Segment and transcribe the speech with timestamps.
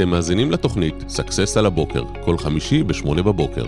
[0.00, 3.64] אתם מאזינים לתוכנית סאקסס על הבוקר, כל חמישי ב-8 בבוקר.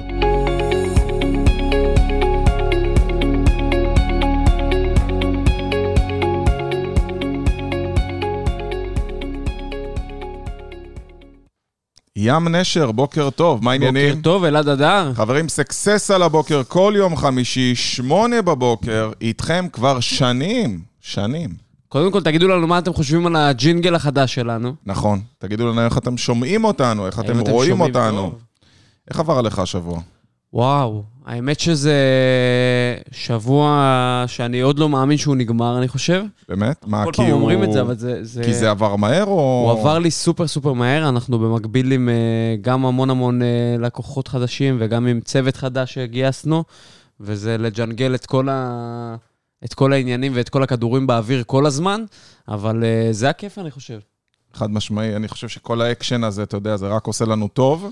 [12.17, 14.09] ים נשר, בוקר טוב, מה העניינים?
[14.11, 15.13] בוקר טוב, אלעד אדר.
[15.15, 21.72] חברים, סקסס על הבוקר כל יום חמישי, שמונה בבוקר, איתכם כבר שנים, שנים.
[21.93, 24.75] קודם כל, תגידו לנו מה אתם חושבים על הג'ינגל החדש שלנו.
[24.87, 28.33] נכון, תגידו לנו איך אתם שומעים אותנו, איך אתם רואים אותנו.
[29.11, 30.01] איך עבר עליך השבוע?
[30.53, 31.97] וואו, האמת שזה
[33.11, 36.25] שבוע שאני עוד לא מאמין שהוא נגמר, אני חושב.
[36.49, 36.85] באמת?
[36.87, 37.35] מה, כל כי פעם הוא...
[37.35, 38.25] אומרים את זה, אבל זה...
[38.25, 38.43] זה...
[38.45, 39.71] כי זה עבר מהר או...
[39.71, 42.15] הוא עבר לי סופר סופר מהר, אנחנו במקביל עם אה,
[42.61, 43.47] גם המון המון אה,
[43.79, 46.65] לקוחות חדשים וגם עם צוות חדש שגייסנו,
[47.21, 49.17] וזה לג'נגל את כל, ה...
[49.65, 52.05] את כל העניינים ואת כל הכדורים באוויר כל הזמן,
[52.49, 53.99] אבל אה, זה הכיף, אני חושב.
[54.55, 57.91] חד משמעי, אני חושב שכל האקשן הזה, אתה יודע, זה רק עושה לנו טוב.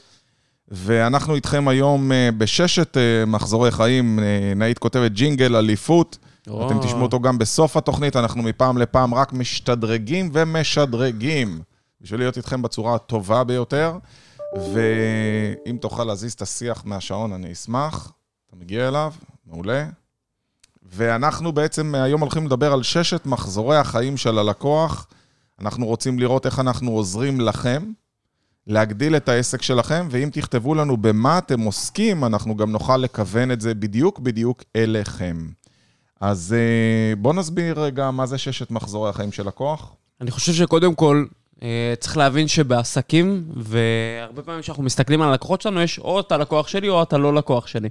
[0.71, 6.19] ואנחנו איתכם היום אה, בששת אה, מחזורי חיים, אה, נאית כותבת ג'ינגל, אליפות.
[6.43, 11.61] אתם תשמעו אותו גם בסוף התוכנית, אנחנו מפעם לפעם רק משתדרגים ומשדרגים
[12.01, 13.99] בשביל להיות איתכם בצורה הטובה ביותר.
[14.55, 18.13] ואם תוכל להזיז את השיח מהשעון, אני אשמח.
[18.47, 19.13] אתה מגיע אליו,
[19.47, 19.87] מעולה.
[20.93, 25.07] ואנחנו בעצם היום הולכים לדבר על ששת מחזורי החיים של הלקוח.
[25.61, 27.93] אנחנו רוצים לראות איך אנחנו עוזרים לכם
[28.67, 33.61] להגדיל את העסק שלכם, ואם תכתבו לנו במה אתם עוסקים, אנחנו גם נוכל לכוון את
[33.61, 35.49] זה בדיוק בדיוק אליכם.
[36.21, 39.95] אז אה, בואו נסביר רגע מה זה ששת מחזורי החיים של לקוח.
[40.21, 41.25] אני חושב שקודם כל,
[41.63, 46.69] אה, צריך להבין שבעסקים, והרבה פעמים כשאנחנו מסתכלים על הלקוחות שלנו, יש או אתה לקוח
[46.69, 47.89] שלי או אתה לא לקוח שלי.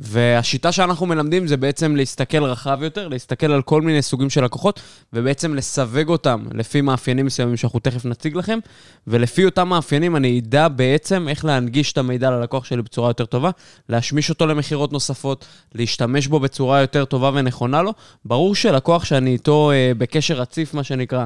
[0.00, 4.80] והשיטה שאנחנו מלמדים זה בעצם להסתכל רחב יותר, להסתכל על כל מיני סוגים של לקוחות,
[5.12, 8.58] ובעצם לסווג אותם לפי מאפיינים מסוימים שאנחנו תכף נציג לכם,
[9.06, 13.50] ולפי אותם מאפיינים אני אדע בעצם איך להנגיש את המידע ללקוח שלי בצורה יותר טובה,
[13.88, 17.92] להשמיש אותו למכירות נוספות, להשתמש בו בצורה יותר טובה ונכונה לו.
[18.24, 21.24] ברור שלקוח שאני איתו אה, בקשר רציף, מה שנקרא,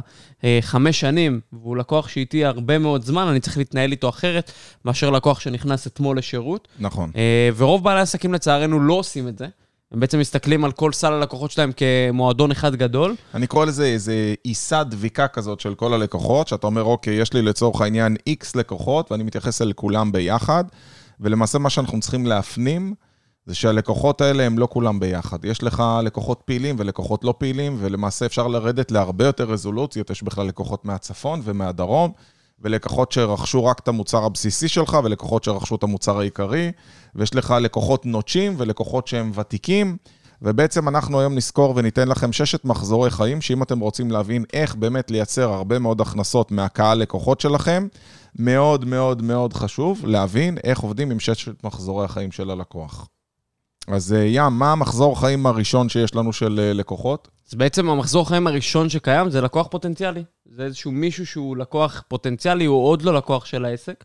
[0.61, 4.53] חמש שנים, והוא לקוח שאיתי הרבה מאוד זמן, אני צריך להתנהל איתו אחרת
[4.85, 6.69] מאשר לקוח שנכנס אתמול לשירות.
[6.79, 7.11] נכון.
[7.17, 9.47] אה, ורוב בעלי העסקים לצערנו לא עושים את זה.
[9.93, 13.15] הם בעצם מסתכלים על כל סל הלקוחות שלהם כמועדון אחד גדול.
[13.35, 17.43] אני קורא לזה איזה עיסה דביקה כזאת של כל הלקוחות, שאתה אומר, אוקיי, יש לי
[17.43, 20.65] לצורך העניין X לקוחות, ואני מתייחס אל כולם ביחד,
[21.21, 22.95] ולמעשה מה שאנחנו צריכים להפנים,
[23.47, 25.45] זה שהלקוחות האלה הם לא כולם ביחד.
[25.45, 30.47] יש לך לקוחות פעילים ולקוחות לא פעילים, ולמעשה אפשר לרדת להרבה יותר רזולוציות, יש בכלל
[30.47, 32.13] לקוחות מהצפון ומהדרום,
[32.61, 36.73] ולקוחות שרכשו רק את המוצר הבסיסי שלך, ולקוחות שרכשו את המוצר העיקרי,
[37.15, 39.97] ויש לך לקוחות נוטשים ולקוחות שהם ותיקים,
[40.43, 45.11] ובעצם אנחנו היום נזכור וניתן לכם ששת מחזורי חיים, שאם אתם רוצים להבין איך באמת
[45.11, 47.87] לייצר הרבה מאוד הכנסות מהקהל לקוחות שלכם,
[48.39, 53.09] מאוד מאוד מאוד חשוב להבין איך עובדים עם ששת מחזורי החיים של הלקוח.
[53.89, 57.29] אז אה, ים, מה המחזור חיים הראשון שיש לנו של אה, לקוחות?
[57.49, 60.25] אז בעצם המחזור חיים הראשון שקיים זה לקוח פוטנציאלי.
[60.47, 64.05] זה איזשהו מישהו שהוא לקוח פוטנציאלי, הוא עוד לא לקוח של העסק,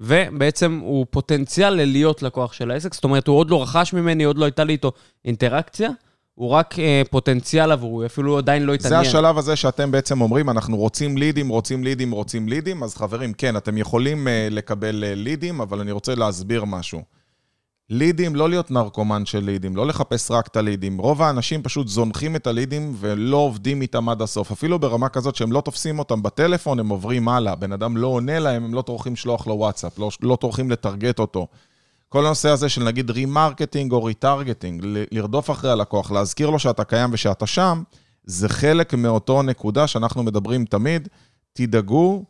[0.00, 4.38] ובעצם הוא פוטנציאל ללהיות לקוח של העסק, זאת אומרת, הוא עוד לא רכש ממני, עוד
[4.38, 4.92] לא הייתה לי איתו
[5.24, 5.90] אינטראקציה,
[6.34, 9.02] הוא רק אה, פוטנציאל עבורו, הוא אפילו עדיין לא התעניין.
[9.02, 13.32] זה השלב הזה שאתם בעצם אומרים, אנחנו רוצים לידים, רוצים לידים, רוצים לידים, אז חברים,
[13.32, 17.15] כן, אתם יכולים אה, לקבל אה, לידים, אבל אני רוצה להסביר משהו.
[17.90, 20.98] לידים, לא להיות נרקומן של לידים, לא לחפש רק את הלידים.
[20.98, 24.52] רוב האנשים פשוט זונחים את הלידים ולא עובדים איתם עד הסוף.
[24.52, 27.54] אפילו ברמה כזאת שהם לא תופסים אותם בטלפון, הם עוברים הלאה.
[27.54, 31.18] בן אדם לא עונה להם, הם לא טורחים לשלוח לו וואטסאפ, לא, לא טורחים לטרגט
[31.18, 31.46] אותו.
[32.08, 34.82] כל הנושא הזה של נגיד remarketing או retargeting,
[35.12, 37.82] לרדוף אחרי הלקוח, להזכיר לו שאתה קיים ושאתה שם,
[38.24, 41.08] זה חלק מאותו נקודה שאנחנו מדברים תמיד.
[41.52, 42.24] תדאגו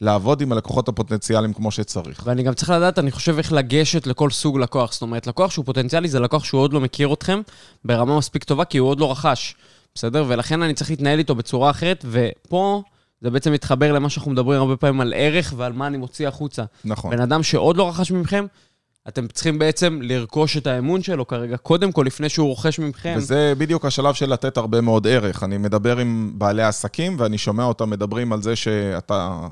[0.00, 2.22] לעבוד עם הלקוחות הפוטנציאליים כמו שצריך.
[2.24, 4.92] ואני גם צריך לדעת, אני חושב איך לגשת לכל סוג לקוח.
[4.92, 7.40] זאת אומרת, לקוח שהוא פוטנציאלי זה לקוח שהוא עוד לא מכיר אתכם
[7.84, 9.54] ברמה מספיק טובה, כי הוא עוד לא רכש,
[9.94, 10.24] בסדר?
[10.28, 12.82] ולכן אני צריך להתנהל איתו בצורה אחרת, ופה
[13.20, 16.64] זה בעצם מתחבר למה שאנחנו מדברים הרבה פעמים על ערך ועל מה אני מוציא החוצה.
[16.84, 17.10] נכון.
[17.10, 18.46] בן אדם שעוד לא רכש מכם,
[19.08, 23.14] אתם צריכים בעצם לרכוש את האמון שלו כרגע, קודם כל, לפני שהוא רוכש מכם.
[23.16, 25.42] וזה בדיוק השלב של לתת הרבה מאוד ערך.
[25.42, 29.46] אני מדבר עם בעלי עסקים, ואני שומע אותם מדברים על זה שאתה...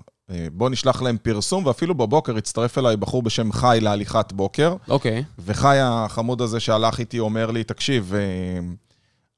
[0.53, 5.25] בוא נשלח להם פרסום, ואפילו בבוקר הצטרף אליי בחור בשם חי להליכת בוקר, אוקיי.
[5.39, 8.21] וחי החמוד הזה שהלך איתי אומר לי, תקשיב, אה,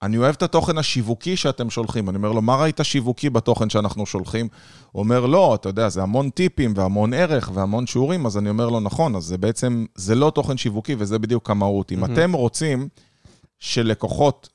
[0.03, 2.09] אני אוהב את התוכן השיווקי שאתם שולחים.
[2.09, 4.49] אני אומר לו, מה ראית שיווקי בתוכן שאנחנו שולחים?
[4.93, 8.69] הוא אומר, לא, אתה יודע, זה המון טיפים והמון ערך והמון שיעורים, אז אני אומר
[8.69, 11.93] לו, נכון, אז זה בעצם, זה לא תוכן שיווקי וזה בדיוק המהות.
[11.93, 12.13] אם מהמם.
[12.13, 12.89] אתם רוצים
[13.59, 14.49] שלקוחות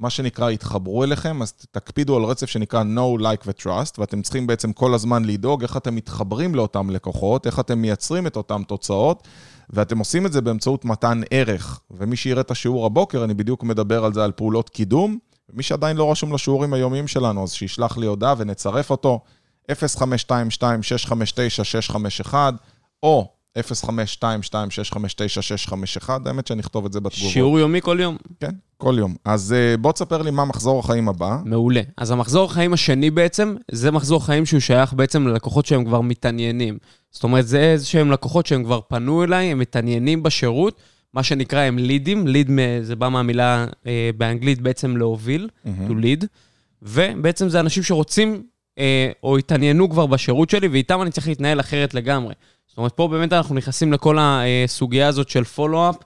[0.00, 4.72] מה שנקרא, יתחברו אליכם, אז תקפידו על רצף שנקרא No, Like ו-Trust, ואתם צריכים בעצם
[4.72, 9.28] כל הזמן לדאוג איך אתם מתחברים לאותם לקוחות, איך אתם מייצרים את אותן תוצאות,
[9.70, 11.80] ואתם עושים את זה באמצעות מתן ערך.
[11.90, 15.18] ומי שיראה את השיעור הבוקר, אני בדיוק מדבר על זה, על פעולות קידום.
[15.52, 19.20] ומי שעדיין לא רשום לשיעורים היומיים שלנו, אז שישלח לי הודעה ונצרף אותו,
[19.70, 22.34] 0522-659-651,
[23.02, 23.60] או 0522-659-651,
[26.26, 27.32] האמת שאני אכתוב את זה בתגובות.
[27.32, 28.16] שיעור יומי כל יום.
[28.40, 29.14] כן, כל יום.
[29.24, 31.38] אז אה, בוא תספר לי מה מחזור החיים הבא.
[31.44, 31.80] מעולה.
[31.96, 36.78] אז המחזור החיים השני בעצם, זה מחזור חיים שהוא שייך בעצם ללקוחות שהם כבר מתעניינים.
[37.10, 40.80] זאת אומרת, זה איזה שהם לקוחות שהם כבר פנו אליי, הם מתעניינים בשירות,
[41.14, 42.50] מה שנקרא הם לידים, ליד
[42.82, 46.26] זה בא מהמילה אה, באנגלית בעצם להוביל, to lead,
[46.82, 48.42] ובעצם זה אנשים שרוצים
[48.78, 52.34] אה, או התעניינו כבר בשירות שלי, ואיתם אני צריך להתנהל אחרת לגמרי.
[52.78, 55.96] זאת אומרת, פה באמת אנחנו נכנסים לכל הסוגיה הזאת של פולו-אפ,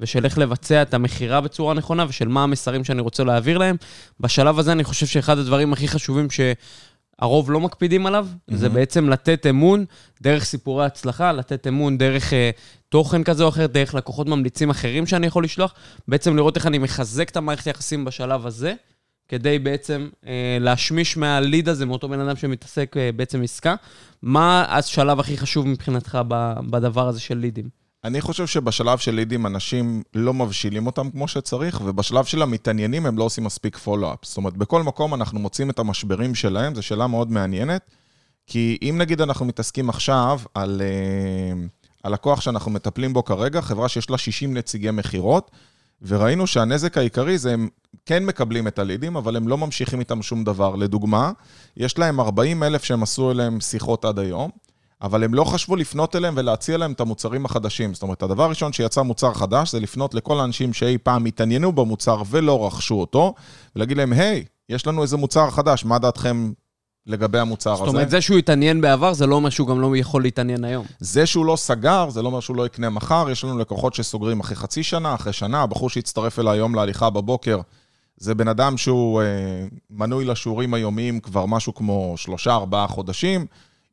[0.00, 3.76] ושל איך לבצע את המכירה בצורה נכונה, ושל מה המסרים שאני רוצה להעביר להם.
[4.20, 8.54] בשלב הזה אני חושב שאחד הדברים הכי חשובים שהרוב לא מקפידים עליו, mm-hmm.
[8.54, 9.84] זה בעצם לתת אמון
[10.22, 12.34] דרך סיפורי הצלחה, לתת אמון דרך uh,
[12.88, 15.74] תוכן כזה או אחר, דרך לקוחות ממליצים אחרים שאני יכול לשלוח,
[16.08, 18.74] בעצם לראות איך אני מחזק את המערכת היחסים בשלב הזה.
[19.32, 23.74] כדי בעצם אה, להשמיש מהליד הזה, מאותו בן אדם שמתעסק אה, בעצם עסקה.
[24.22, 26.18] מה השלב הכי חשוב מבחינתך
[26.70, 27.68] בדבר הזה של לידים?
[28.04, 33.18] אני חושב שבשלב של לידים אנשים לא מבשילים אותם כמו שצריך, ובשלב של המתעניינים הם
[33.18, 34.18] לא עושים מספיק פולו-אפ.
[34.22, 37.90] זאת אומרת, בכל מקום אנחנו מוצאים את המשברים שלהם, זו שאלה מאוד מעניינת,
[38.46, 40.82] כי אם נגיד אנחנו מתעסקים עכשיו על
[42.04, 45.50] הלקוח אה, שאנחנו מטפלים בו כרגע, חברה שיש לה 60 נציגי מכירות,
[46.06, 47.68] וראינו שהנזק העיקרי זה הם
[48.06, 50.76] כן מקבלים את הלידים, אבל הם לא ממשיכים איתם שום דבר.
[50.76, 51.32] לדוגמה,
[51.76, 54.50] יש להם 40 אלף שהם עשו אליהם שיחות עד היום,
[55.02, 57.94] אבל הם לא חשבו לפנות אליהם ולהציע להם את המוצרים החדשים.
[57.94, 62.22] זאת אומרת, הדבר הראשון שיצא מוצר חדש זה לפנות לכל האנשים שאי פעם התעניינו במוצר
[62.30, 63.34] ולא רכשו אותו,
[63.76, 66.52] ולהגיד להם, היי, יש לנו איזה מוצר חדש, מה דעתכם
[67.06, 67.84] לגבי המוצר הזה.
[67.84, 70.86] זאת אומרת, זה שהוא התעניין בעבר, זה לא אומר שהוא גם לא יכול להתעניין היום.
[71.00, 73.30] זה שהוא לא סגר, זה לא אומר שהוא לא יקנה מחר.
[73.30, 75.62] יש לנו לקוחות שסוגרים אחרי חצי שנה, אחרי שנה.
[75.62, 77.60] הבחור שהצטרף אליי היום להליכה בבוקר,
[78.16, 79.26] זה בן אדם שהוא אה,
[79.90, 83.46] מנוי לשיעורים היומיים כבר משהו כמו שלושה, ארבעה חודשים.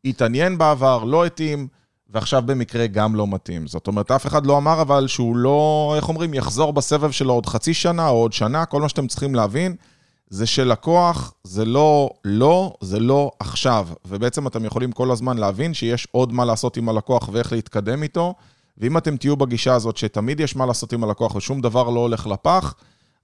[0.05, 1.67] התעניין בעבר, לא התאים,
[2.09, 3.67] ועכשיו במקרה גם לא מתאים.
[3.67, 7.45] זאת אומרת, אף אחד לא אמר אבל שהוא לא, איך אומרים, יחזור בסבב שלו עוד
[7.45, 8.65] חצי שנה או עוד שנה.
[8.65, 9.75] כל מה שאתם צריכים להבין,
[10.29, 13.87] זה שלקוח זה לא לא, זה לא עכשיו.
[14.05, 18.33] ובעצם אתם יכולים כל הזמן להבין שיש עוד מה לעשות עם הלקוח ואיך להתקדם איתו.
[18.77, 22.27] ואם אתם תהיו בגישה הזאת שתמיד יש מה לעשות עם הלקוח ושום דבר לא הולך
[22.27, 22.75] לפח,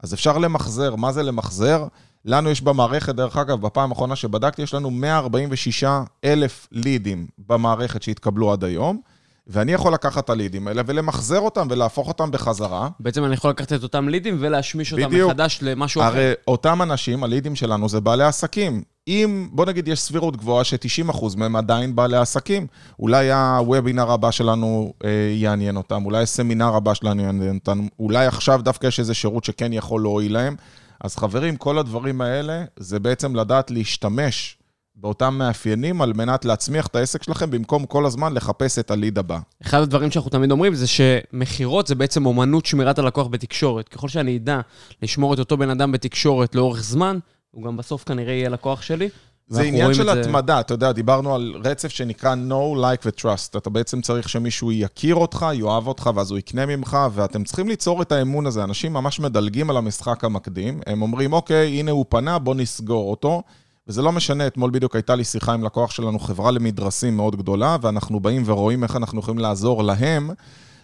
[0.03, 0.95] אז אפשר למחזר.
[0.95, 1.87] מה זה למחזר?
[2.25, 5.83] לנו יש במערכת, דרך אגב, בפעם האחרונה שבדקתי, יש לנו 146
[6.23, 9.01] אלף לידים במערכת שהתקבלו עד היום.
[9.47, 12.89] ואני יכול לקחת את הלידים האלה ולמחזר אותם ולהפוך אותם בחזרה.
[12.99, 15.31] בעצם אני יכול לקחת את אותם לידים ולהשמיש אותם בדיוק.
[15.31, 16.17] מחדש למשהו הרי אחר.
[16.19, 18.83] הרי אותם אנשים, הלידים שלנו זה בעלי עסקים.
[19.07, 22.67] אם, בוא נגיד, יש סבירות גבוהה ש-90% מהם עדיין בעלי עסקים,
[22.99, 28.61] אולי הוובינר הבא שלנו אה, יעניין אותם, אולי הסמינר הבא שלנו יעניין אותם, אולי עכשיו
[28.63, 30.55] דווקא יש איזה שירות שכן יכול להועיל להם.
[31.01, 34.57] אז חברים, כל הדברים האלה זה בעצם לדעת להשתמש
[34.97, 39.39] באותם מאפיינים על מנת להצמיח את העסק שלכם, במקום כל הזמן לחפש את הליד הבא.
[39.63, 43.89] אחד הדברים שאנחנו תמיד אומרים זה שמכירות זה בעצם אומנות שמירת הלקוח בתקשורת.
[43.89, 44.59] ככל שאני אדע
[45.01, 47.19] לשמור את אותו בן אדם בתקשורת לאורך זמן,
[47.51, 49.09] הוא גם בסוף כנראה יהיה לקוח שלי.
[49.47, 50.59] זה עניין של התמדה, זה...
[50.59, 53.57] אתה יודע, דיברנו על רצף שנקרא No, Like ו-Trust.
[53.57, 58.01] אתה בעצם צריך שמישהו יכיר אותך, יאהב אותך, ואז הוא יקנה ממך, ואתם צריכים ליצור
[58.01, 58.63] את האמון הזה.
[58.63, 63.41] אנשים ממש מדלגים על המשחק המקדים, הם אומרים, אוקיי, הנה הוא פנה, בוא נסגור אותו.
[63.87, 67.77] וזה לא משנה, אתמול בדיוק הייתה לי שיחה עם לקוח שלנו, חברה למדרסים מאוד גדולה,
[67.81, 70.29] ואנחנו באים ורואים איך אנחנו יכולים לעזור להם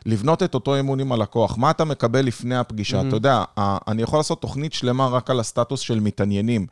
[0.06, 1.58] לבנות את אותו אמון עם הלקוח.
[1.58, 3.02] מה אתה מקבל לפני הפגישה?
[3.02, 3.08] Mm-hmm.
[3.08, 6.68] אתה יודע, אני יכול לעשות תוכנית שלמה רק על הסטטוס של מתעניינים.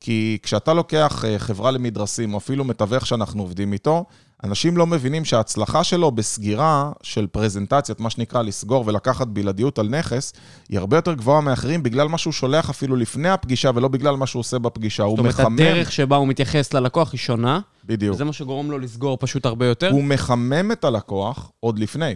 [0.00, 4.04] כי כשאתה לוקח אה, חברה למדרסים, או אפילו מתווך שאנחנו עובדים איתו,
[4.44, 10.32] אנשים לא מבינים שההצלחה שלו בסגירה של פרזנטציות, מה שנקרא לסגור ולקחת בלעדיות על נכס,
[10.68, 14.26] היא הרבה יותר גבוהה מאחרים בגלל מה שהוא שולח אפילו לפני הפגישה, ולא בגלל מה
[14.26, 15.02] שהוא עושה בפגישה.
[15.02, 15.30] הוא מחמם...
[15.30, 17.60] זאת אומרת, הדרך שבה הוא מתייחס ללקוח היא שונה.
[17.84, 18.14] בדיוק.
[18.14, 19.90] וזה מה שגורם לו לסגור פשוט הרבה יותר.
[19.90, 22.14] הוא מחמם את הלקוח עוד לפני.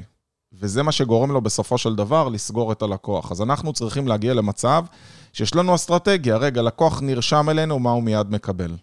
[0.52, 3.33] וזה מה שגורם לו בסופו של דבר לסגור את הלקוח.
[3.33, 4.85] אז אנחנו צריכים להגיע למצב
[5.33, 6.37] שיש לנו אסטרטגיה.
[6.37, 8.75] רגע, לקוח נרשם אלינו, מה הוא מיד מקבל?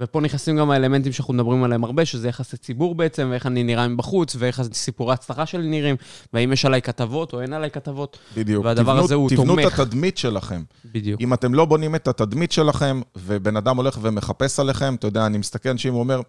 [0.00, 3.88] ופה נכנסים גם האלמנטים שאנחנו מדברים עליהם הרבה, שזה יחסי ציבור בעצם, ואיך אני נראה
[3.88, 5.96] מבחוץ, ואיך סיפורי הצלחה שלי נראים,
[6.32, 8.18] והאם יש עליי כתבות או אין עליי כתבות.
[8.36, 8.64] בדיוק.
[8.64, 9.60] והדבר תבנו, הזה הוא תבנו תומך.
[9.60, 10.62] תבנו את התדמית שלכם.
[10.84, 11.20] בדיוק.
[11.20, 15.38] אם אתם לא בונים את התדמית שלכם, ובן אדם הולך ומחפש עליכם, אתה יודע, אני
[15.38, 16.20] מסתכל אנשים ואומר,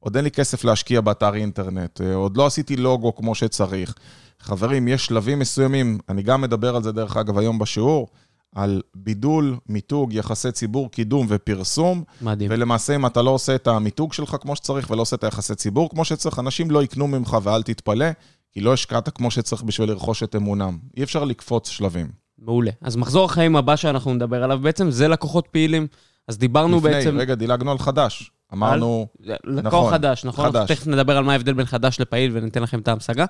[0.00, 3.94] עוד אין לי כסף להשקיע באתר אינטרנט, אה, עוד לא עשיתי לוגו כמו שצריך.
[4.40, 8.08] חברים, יש שלבים מסוימים, אני גם מדבר על זה דרך אגב היום בשיעור,
[8.54, 12.02] על בידול, מיתוג, יחסי ציבור, קידום ופרסום.
[12.22, 12.50] מדהים.
[12.52, 15.90] ולמעשה, אם אתה לא עושה את המיתוג שלך כמו שצריך ולא עושה את היחסי ציבור
[15.90, 18.06] כמו שצריך, אנשים לא יקנו ממך ואל תתפלא,
[18.52, 20.78] כי לא השקעת כמו שצריך בשביל לרכוש את אמונם.
[20.96, 22.08] אי אפשר לקפוץ שלבים.
[22.38, 22.70] מעולה.
[22.80, 25.86] אז מחזור החיים הבא שאנחנו נדבר עליו בעצם, זה לקוחות פעילים.
[26.28, 27.18] אז דיברנו לפני, בעצם...
[27.18, 28.30] רגע, דילגנו על חדש.
[28.54, 29.06] אמרנו,
[29.44, 30.44] לקוח נכון, חדש, נכון?
[30.46, 30.56] חדש.
[30.56, 33.24] אנחנו תכף נדבר על מה ההבדל בין חדש לפעיל וניתן לכם את ההמשגה.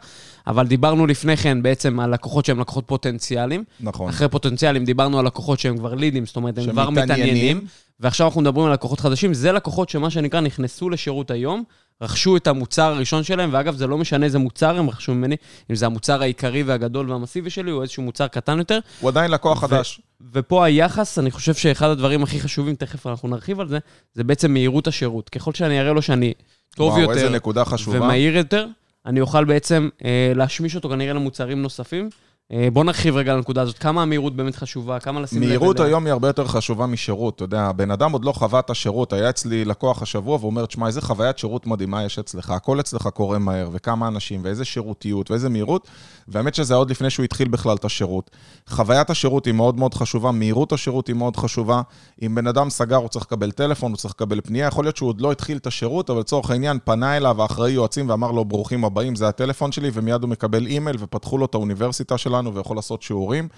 [0.46, 3.64] אבל דיברנו לפני כן בעצם על לקוחות שהם לקוחות פוטנציאליים.
[3.80, 4.08] נכון.
[4.08, 6.90] אחרי פוטנציאלים דיברנו על לקוחות שהם כבר לידים, זאת אומרת, הם כבר.
[6.90, 7.64] מתעניינים.
[8.00, 9.34] ועכשיו אנחנו מדברים על לקוחות חדשים.
[9.34, 11.64] זה לקוחות שמה שנקרא נכנסו לשירות היום,
[12.00, 15.36] רכשו את המוצר הראשון שלהם, ואגב, זה לא משנה איזה מוצר הם רכשו ממני,
[15.70, 18.78] אם זה המוצר העיקרי והגדול והמסיבי שלי, או איזשהו מוצר קטן יותר.
[19.00, 20.00] הוא עדיין לקוח ו- חדש.
[20.32, 23.78] ופה היחס, אני חושב שאחד הדברים הכי חשובים, תכף אנחנו נרחיב על זה,
[24.14, 25.28] זה בעצם מהירות השירות.
[25.28, 26.32] ככל שאני אראה לו שאני
[26.76, 28.00] טוב וואו, יותר איזה נקודה חשובה.
[28.00, 28.66] ומהיר יותר,
[29.06, 32.10] אני אוכל בעצם אה, להשמיש אותו כנראה למוצרים נוספים.
[32.52, 35.76] אה, בוא נרחיב רגע על הנקודה הזאת, כמה המהירות באמת חשובה, כמה לשים לב מהירות
[35.76, 35.88] אליה.
[35.88, 37.36] היום היא הרבה יותר חשובה משירות.
[37.36, 39.12] אתה יודע, הבן אדם עוד לא חווה את השירות.
[39.12, 42.50] היה אצלי לקוח השבוע והוא אומר, תשמע, איזה חוויית שירות מדהימה יש אצלך.
[42.50, 45.88] הכל אצלך קורה מהר, וכמה אנשים, ואיזה שירותיות, ואיזה מהירות.
[46.28, 48.30] והאמת שזה עוד לפני שהוא התחיל בכלל את השירות.
[48.68, 51.82] חוויית השירות היא מאוד מאוד חשובה, מהירות השירות היא מאוד חשובה.
[52.22, 54.66] אם בן אדם סגר, הוא צריך לקבל טלפון, הוא צריך לקבל פנייה.
[54.66, 58.08] יכול להיות שהוא עוד לא התחיל את השירות, אבל לצורך העניין פנה אליו האחראי יועצים
[58.08, 62.18] ואמר לו, ברוכים הבאים, זה הטלפון שלי, ומיד הוא מקבל אימייל, ופתחו לו את האוניברסיטה
[62.34, 63.48] שלנו, ויכול לעשות שיעורים.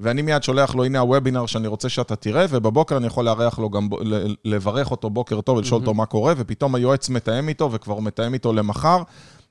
[0.00, 3.70] ואני מיד שולח לו, הנה הוובינר שאני רוצה שאתה תראה, ובבוקר אני יכול לארח לו
[3.70, 3.88] גם,
[4.44, 8.52] לברך אותו בוקר טוב ולשאול אותו מה קורה, ופתאום היועץ מתאם איתו, וכבר מתאם איתו
[8.52, 9.02] למחר,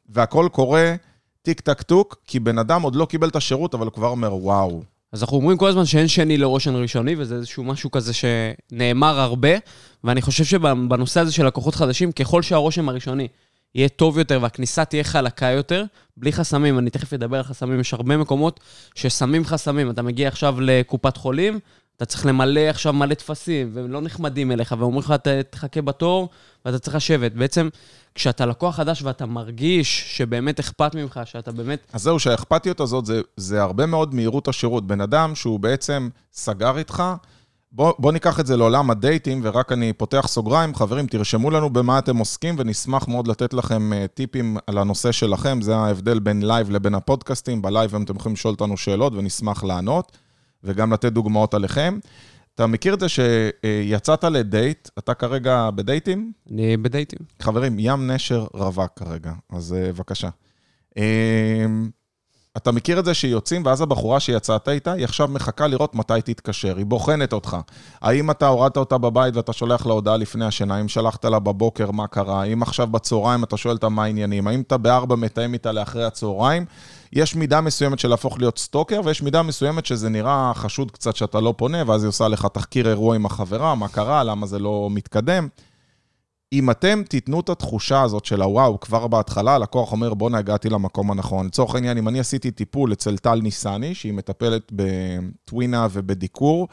[0.09, 0.95] והכל קורה
[1.41, 4.35] טיק טק טוק, כי בן אדם עוד לא קיבל את השירות, אבל הוא כבר אומר,
[4.35, 4.81] וואו.
[5.13, 9.49] אז אנחנו אומרים כל הזמן שאין שני לרושן ראשוני, וזה איזשהו משהו כזה שנאמר הרבה,
[10.03, 13.27] ואני חושב שבנושא הזה של לקוחות חדשים, ככל שהרושם הראשוני
[13.75, 15.83] יהיה טוב יותר והכניסה תהיה חלקה יותר,
[16.17, 18.59] בלי חסמים, אני תכף אדבר על חסמים, יש הרבה מקומות
[18.95, 19.89] ששמים חסמים.
[19.89, 21.59] אתה מגיע עכשיו לקופת חולים,
[21.97, 26.29] אתה צריך למלא עכשיו מלא טפסים, והם לא נחמדים אליך, ואומרים לך, "ת- תחכה בתור,
[26.65, 27.31] ואתה צריך לשבת.
[27.31, 27.69] בעצם,
[28.15, 31.79] כשאתה לקוח חדש ואתה מרגיש שבאמת אכפת ממך, שאתה באמת...
[31.93, 34.87] אז זהו, שהאכפתיות הזאת זה, זה הרבה מאוד מהירות השירות.
[34.87, 37.03] בן אדם שהוא בעצם סגר איתך,
[37.73, 40.75] בוא, בוא ניקח את זה לעולם הדייטים, ורק אני פותח סוגריים.
[40.75, 45.61] חברים, תרשמו לנו במה אתם עוסקים, ונשמח מאוד לתת לכם אה, טיפים על הנושא שלכם.
[45.61, 47.61] זה ההבדל בין live לבין הפודקאסטים.
[47.61, 50.17] ב live אתם יכולים לשאול אותנו שאלות ונשמח לענות,
[50.63, 51.99] וגם לתת דוגמאות עליכם.
[52.55, 56.31] אתה מכיר את זה שיצאת לדייט, אתה כרגע בדייטים?
[56.51, 57.19] אני בדייטים.
[57.41, 60.29] חברים, ים נשר רווק כרגע, אז אה, בבקשה.
[62.57, 66.77] אתה מכיר את זה שיוצאים, ואז הבחורה שיצאת איתה, היא עכשיו מחכה לראות מתי תתקשר,
[66.77, 67.57] היא בוחנת אותך.
[68.01, 71.91] האם אתה הורדת אותה בבית ואתה שולח לה הודעה לפני השינה, האם שלחת לה בבוקר
[71.91, 75.71] מה קרה, האם עכשיו בצהריים אתה שואל אותה מה העניינים, האם אתה בארבע מתאם איתה
[75.71, 76.65] לאחרי הצהריים.
[77.13, 81.39] יש מידה מסוימת של להפוך להיות סטוקר, ויש מידה מסוימת שזה נראה חשוד קצת שאתה
[81.39, 84.87] לא פונה, ואז היא עושה לך תחקיר אירוע עם החברה, מה קרה, למה זה לא
[84.91, 85.47] מתקדם.
[86.53, 91.11] אם אתם תיתנו את התחושה הזאת של הוואו, כבר בהתחלה, הלקוח אומר, בואנה, הגעתי למקום
[91.11, 91.45] הנכון.
[91.45, 96.67] לצורך העניין, אם אני עשיתי טיפול אצל טל ניסני, שהיא מטפלת בטווינה ובדיקור,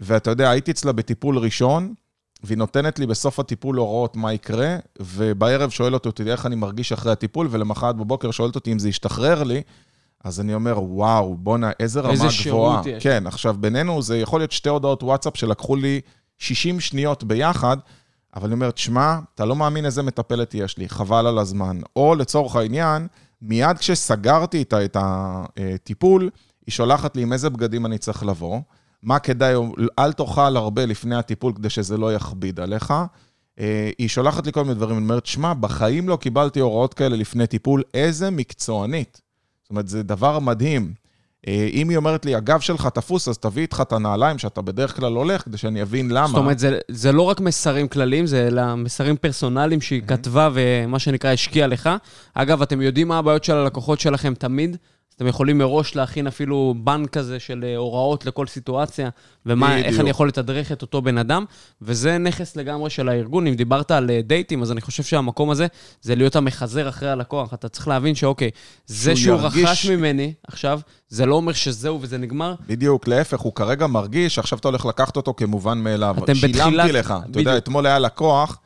[0.00, 1.94] ואתה יודע, הייתי אצלה בטיפול ראשון,
[2.42, 7.12] והיא נותנת לי בסוף הטיפול הוראות מה יקרה, ובערב שואלת אותי איך אני מרגיש אחרי
[7.12, 9.62] הטיפול, ולמחרת בבוקר שואלת אותי אם זה ישתחרר לי,
[10.24, 12.42] אז אני אומר, וואו, בואנה, איזה רמה איזה גבוהה.
[12.42, 13.02] שירות יש.
[13.02, 16.00] כן, עכשיו, בינינו זה יכול להיות שתי הודעות וואטסאפ שלקחו לי
[16.38, 17.76] 60 שניות ביחד,
[18.36, 21.80] אבל אני אומר, תשמע, אתה לא מאמין איזה מטפלת יש לי, חבל על הזמן.
[21.96, 23.06] או לצורך העניין,
[23.42, 26.30] מיד כשסגרתי איתה את הטיפול,
[26.66, 28.60] היא שולחת לי עם איזה בגדים אני צריך לבוא,
[29.02, 29.54] מה כדאי,
[29.98, 32.94] אל תאכל הרבה לפני הטיפול כדי שזה לא יכביד עליך.
[33.60, 37.16] אה, היא שולחת לי כל מיני דברים, אני אומרת, שמע, בחיים לא קיבלתי הוראות כאלה
[37.16, 39.20] לפני טיפול, איזה מקצוענית.
[39.62, 40.94] זאת אומרת, זה דבר מדהים.
[41.48, 44.96] אה, אם היא אומרת לי, הגב שלך תפוס, אז תביא איתך את הנעליים שאתה בדרך
[44.96, 46.26] כלל הולך, כדי שאני אבין למה.
[46.26, 50.98] זאת אומרת, זה, זה לא רק מסרים כלליים, זה אלא מסרים פרסונליים שהיא כתבה ומה
[50.98, 51.90] שנקרא השקיעה לך.
[52.34, 54.76] אגב, אתם יודעים מה הבעיות של הלקוחות שלכם תמיד?
[55.18, 59.08] אתם יכולים מראש להכין אפילו בנק כזה של אה, הוראות לכל סיטואציה,
[59.46, 60.00] ומה, איך בדיוק.
[60.00, 61.44] אני יכול לתדרך את אותו בן אדם,
[61.82, 63.46] וזה נכס לגמרי של הארגון.
[63.46, 65.66] אם דיברת על אה, דייטים, אז אני חושב שהמקום הזה
[66.02, 67.54] זה להיות המחזר אחרי הלקוח.
[67.54, 68.50] אתה צריך להבין שאוקיי,
[68.86, 72.54] זה שהוא ירגיש- רכש ממני עכשיו, זה לא אומר שזהו וזה נגמר.
[72.66, 76.16] בדיוק, להפך, הוא כרגע מרגיש שעכשיו אתה הולך לקחת אותו כמובן מאליו.
[76.24, 77.06] אתם שילמתי בתחילת- לך.
[77.10, 77.36] אתה בדיוק.
[77.36, 78.58] יודע, אתמול היה לקוח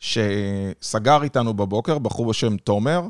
[0.00, 3.02] שסגר איתנו בבוקר, בחור בשם תומר,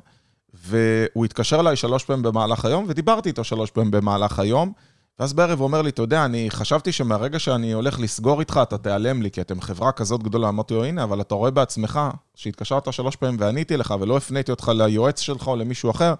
[0.65, 4.73] והוא התקשר אליי שלוש פעמים במהלך היום, ודיברתי איתו שלוש פעמים במהלך היום,
[5.19, 8.79] ואז בערב הוא אומר לי, אתה יודע, אני חשבתי שמהרגע שאני הולך לסגור איתך, אתה
[8.79, 10.49] תיעלם לי, כי אתם חברה כזאת גדולה.
[10.49, 12.01] אמרתי לו, הנה, אבל אתה רואה בעצמך
[12.35, 16.15] שהתקשרת שלוש פעמים ועניתי לך, ולא הפניתי אותך ליועץ שלך או למישהו אחר.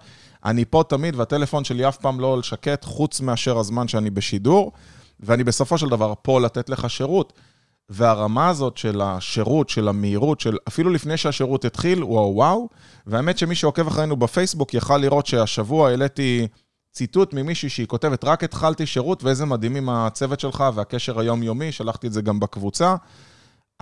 [0.45, 4.71] אני פה תמיד, והטלפון שלי אף פעם לא על שקט, חוץ מאשר הזמן שאני בשידור.
[5.19, 7.33] ואני בסופו של דבר פה לתת לך שירות.
[7.89, 12.69] והרמה הזאת של השירות, של המהירות, של אפילו לפני שהשירות התחיל, וואו וואו.
[13.07, 16.47] והאמת שמי שעוקב אחרינו בפייסבוק יכל לראות שהשבוע העליתי
[16.91, 22.13] ציטוט ממישהי שהיא כותבת, רק התחלתי שירות ואיזה מדהימים הצוות שלך והקשר היומיומי, שלחתי את
[22.13, 22.95] זה גם בקבוצה.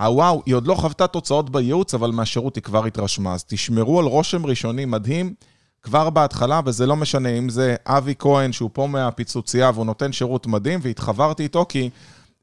[0.00, 3.34] הוואו, היא עוד לא חוותה תוצאות בייעוץ, אבל מהשירות היא כבר התרשמה.
[3.34, 5.34] אז תשמרו על רושם ראשוני מדהים
[5.82, 10.46] כבר בהתחלה, וזה לא משנה אם זה אבי כהן, שהוא פה מהפיצוצייה והוא נותן שירות
[10.46, 11.90] מדהים, והתחברתי איתו כי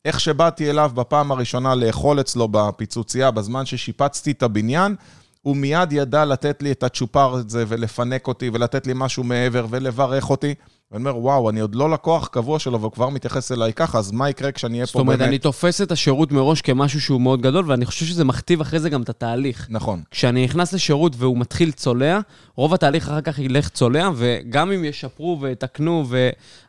[0.06, 4.96] איך שבאתי אליו בפעם הראשונה לאכול אצלו בפיצוצייה, בזמן ששיפצתי את הבניין,
[5.42, 10.30] הוא מיד ידע לתת לי את הצ'ופר הזה ולפנק אותי ולתת לי משהו מעבר ולברך
[10.30, 10.56] אותי.
[10.94, 14.12] ואני אומר, וואו, אני עוד לא לקוח קבוע שלו והוא כבר מתייחס אליי ככה, אז
[14.12, 15.08] מה יקרה כשאני אהיה פה באמת?
[15.08, 18.62] זאת אומרת, אני תופס את השירות מראש כמשהו שהוא מאוד גדול, ואני חושב שזה מכתיב
[18.62, 19.68] אחרי זה גם את התהליך.
[19.70, 20.02] נכון.
[20.12, 22.20] כשאני נכנס לשירות והוא מתחיל צולע,
[22.56, 26.06] רוב התהליך אחר כך ילך צולע, וגם אם ישפרו ויתקנו,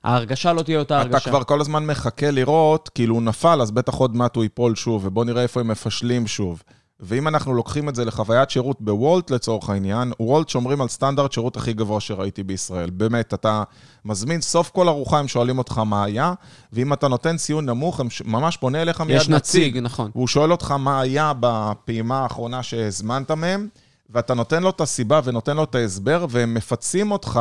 [0.05, 1.19] וההרגשה לא תהיה אותה הרגשה.
[1.19, 4.75] אתה כבר כל הזמן מחכה לראות, כאילו הוא נפל, אז בטח עוד מעט הוא ייפול
[4.75, 6.63] שוב, ובוא נראה איפה הם מפשלים שוב.
[7.07, 11.57] ואם אנחנו לוקחים את זה לחוויית שירות בוולט לצורך העניין, וולט שומרים על סטנדרט שירות
[11.57, 12.91] הכי גבוה שראיתי בישראל.
[12.91, 13.63] באמת, אתה
[14.05, 16.33] מזמין סוף כל ארוחה, הם שואלים אותך מה היה,
[16.73, 19.23] ואם אתה נותן ציון נמוך, הם ממש פונה אליך מיד נציג.
[19.23, 20.11] יש נציג, נכון.
[20.15, 23.69] והוא שואל אותך מה היה בפעימה האחרונה שהזמנת מהם,
[24.11, 27.41] ואתה נותן לו את הסיבה ונותן לו את ההסבר, והם מפצים אותך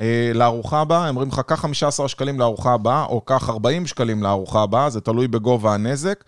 [0.00, 4.22] אה, לארוחה הבאה, הם אומרים לך, קח 15 שקלים לארוחה הבאה, או קח 40 שקלים
[4.22, 6.24] לארוחה הבאה, זה תלוי בגובה הנזק.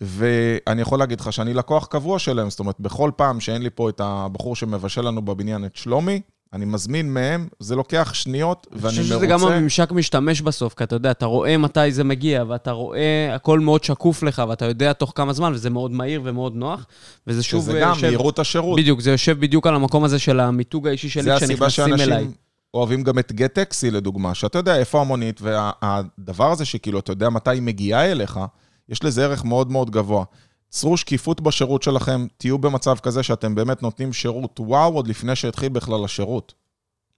[0.00, 3.88] ואני יכול להגיד לך שאני לקוח קבוע שלהם, זאת אומרת, בכל פעם שאין לי פה
[3.88, 6.20] את הבחור שמבשל לנו בבניין, את שלומי,
[6.52, 8.96] אני מזמין מהם, זה לוקח שניות, ואני מרוצה.
[8.96, 12.44] אני חושב שזה גם הממשק משתמש בסוף, כי אתה יודע, אתה רואה מתי זה מגיע,
[12.48, 16.54] ואתה רואה, הכל מאוד שקוף לך, ואתה יודע תוך כמה זמן, וזה מאוד מהיר ומאוד
[16.54, 16.86] נוח,
[17.26, 17.62] וזה שוב...
[17.62, 18.78] שזה גם יושב, מהירות השירות.
[18.78, 21.56] בדיוק, זה יושב בדיוק על המקום הזה של המיתוג האישי שלי כשנכנסים אליי.
[21.56, 22.32] זה הסיבה שאנשים
[22.74, 27.50] אוהבים גם את גט-טקסי, לדוגמה, שאתה יודע איפה המונית, והדבר הזה שכאילו, אתה יודע מתי
[27.50, 28.40] היא מגיעה אליך,
[28.88, 30.24] יש לזה ערך מאוד מאוד גבוה.
[30.68, 35.68] צרו שקיפות בשירות שלכם, תהיו במצב כזה שאתם באמת נותנים שירות וואו עוד לפני שהתחיל
[35.68, 36.54] בכלל השירות.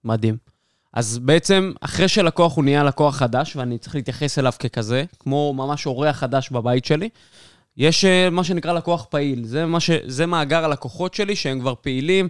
[0.03, 0.37] מדהים.
[0.93, 5.85] אז בעצם, אחרי שלקוח הוא נהיה לקוח חדש, ואני צריך להתייחס אליו ככזה, כמו ממש
[5.85, 7.09] אורח חדש בבית שלי,
[7.77, 9.45] יש אה, מה שנקרא לקוח פעיל.
[9.45, 9.91] זה, ש...
[10.05, 12.27] זה מאגר הלקוחות שלי שהם כבר פעילים.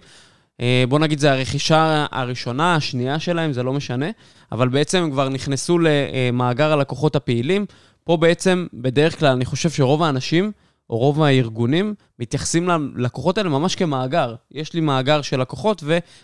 [0.60, 4.06] אה, בוא נגיד, זה הרכישה הראשונה, השנייה שלהם, זה לא משנה,
[4.52, 7.66] אבל בעצם הם כבר נכנסו למאגר הלקוחות הפעילים.
[8.08, 10.52] פה בעצם, בדרך כלל, אני חושב שרוב האנשים,
[10.90, 14.34] או רוב הארגונים, מתייחסים ללקוחות האלה ממש כמאגר.
[14.52, 15.82] יש לי מאגר של לקוחות,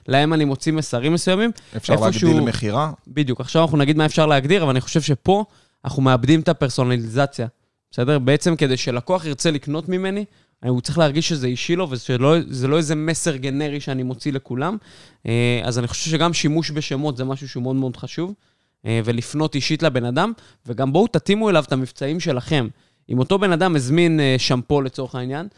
[0.09, 1.51] ולהם אני מוציא מסרים מסוימים.
[1.77, 2.41] אפשר להגדיל שהוא...
[2.41, 2.93] מכירה?
[3.09, 3.41] בדיוק.
[3.41, 5.45] עכשיו אנחנו נגיד מה אפשר להגדיר, אבל אני חושב שפה
[5.85, 7.47] אנחנו מאבדים את הפרסונליזציה.
[7.91, 8.19] בסדר?
[8.19, 10.25] בעצם כדי שלקוח ירצה לקנות ממני,
[10.65, 14.77] הוא צריך להרגיש שזה אישי לו, וזה לא איזה מסר גנרי שאני מוציא לכולם.
[15.27, 18.35] אה, אז אני חושב שגם שימוש בשמות זה משהו שהוא מאוד מאוד חשוב.
[18.87, 20.33] אה, ולפנות אישית לבן אדם,
[20.67, 22.69] וגם בואו תתאימו אליו את המבצעים שלכם.
[23.09, 25.49] אם אותו בן אדם הזמין אה, שמפו לצורך העניין,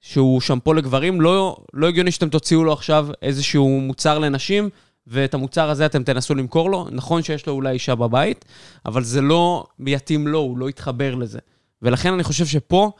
[0.00, 4.68] שהוא שמפו לגברים, לא, לא הגיוני שאתם תוציאו לו עכשיו איזשהו מוצר לנשים,
[5.06, 6.86] ואת המוצר הזה אתם תנסו למכור לו.
[6.92, 8.44] נכון שיש לו אולי אישה בבית,
[8.86, 11.38] אבל זה לא יתאים לו, הוא לא יתחבר לזה.
[11.82, 12.90] ולכן אני חושב שפה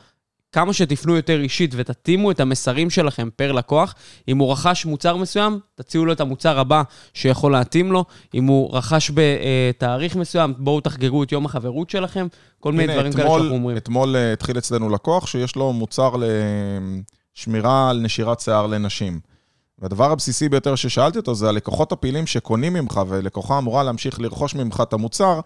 [0.57, 3.95] כמה שתפנו יותר אישית ותתאימו את המסרים שלכם פר לקוח,
[4.27, 8.05] אם הוא רכש מוצר מסוים, תציעו לו את המוצר הבא שיכול להתאים לו.
[8.33, 12.27] אם הוא רכש בתאריך מסוים, בואו תחגגו את יום החברות שלכם.
[12.59, 13.77] כל מיני דברים כאלה שאנחנו אומרים.
[13.77, 16.15] אתמול אה, התחיל אצלנו לקוח שיש לו מוצר
[17.35, 19.19] לשמירה על נשירת שיער לנשים.
[19.79, 24.83] והדבר הבסיסי ביותר ששאלתי אותו זה הלקוחות הפעילים שקונים ממך, ולקוחה אמורה להמשיך לרכוש ממך
[24.87, 25.39] את המוצר,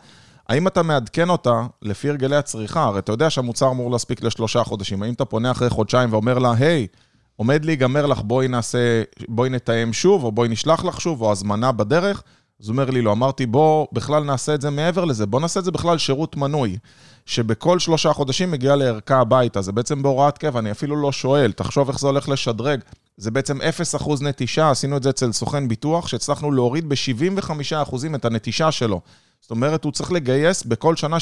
[0.51, 2.83] האם אתה מעדכן אותה לפי הרגלי הצריכה?
[2.83, 5.03] הרי אתה יודע שהמוצר אמור להספיק לשלושה חודשים.
[5.03, 6.87] האם אתה פונה אחרי חודשיים ואומר לה, היי,
[7.35, 11.71] עומד להיגמר לך, בואי נעשה, בואי נתאם שוב, או בואי נשלח לך שוב, או הזמנה
[11.71, 12.23] בדרך?
[12.61, 13.11] אז הוא אומר לי, לא.
[13.11, 16.77] אמרתי, בוא בכלל נעשה את זה מעבר לזה, בוא נעשה את זה בכלל שירות מנוי,
[17.25, 19.61] שבכל שלושה חודשים מגיע לערכה הביתה.
[19.61, 22.79] זה בעצם בהוראת קבע, אני אפילו לא שואל, תחשוב איך זה הולך לשדרג.
[23.17, 23.57] זה בעצם
[24.01, 29.01] 0% נטישה, עשינו את זה אצל סוכן ביטוח, שהצלחנו להוריד ב-75% את הנטישה שלו.
[29.41, 31.17] זאת אומרת, הוא צריך לגייס בכל שנה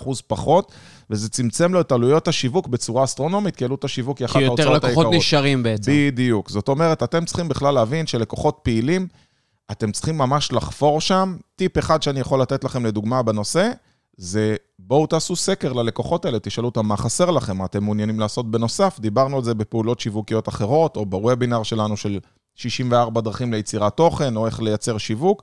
[0.00, 0.72] 75% פחות,
[1.10, 4.82] וזה צמצם לו את עלויות השיווק בצורה אסטרונומית, כי עלות השיווק היא אחת ההוצאות העיקרות.
[4.82, 5.92] כי יותר לקוחות נשארים בעצם.
[5.94, 6.50] בדיוק.
[6.50, 9.06] זאת אומרת, אתם צריכים בכלל להבין שלקוחות פעילים,
[9.70, 11.36] אתם צריכים ממש לחפור שם.
[11.56, 13.70] טיפ אחד שאני יכול לתת לכם לדוגמה בנושא,
[14.16, 18.50] זה בואו תעשו סקר ללקוחות האלה, תשאלו אותם מה חסר לכם, מה אתם מעוניינים לעשות
[18.50, 19.00] בנוסף.
[19.00, 22.18] דיברנו על זה בפעולות שיווקיות אחרות, או בוובינר שלנו של
[22.54, 25.42] 64 דרכים ליצירת תוכן, או איך לייצר שיווק.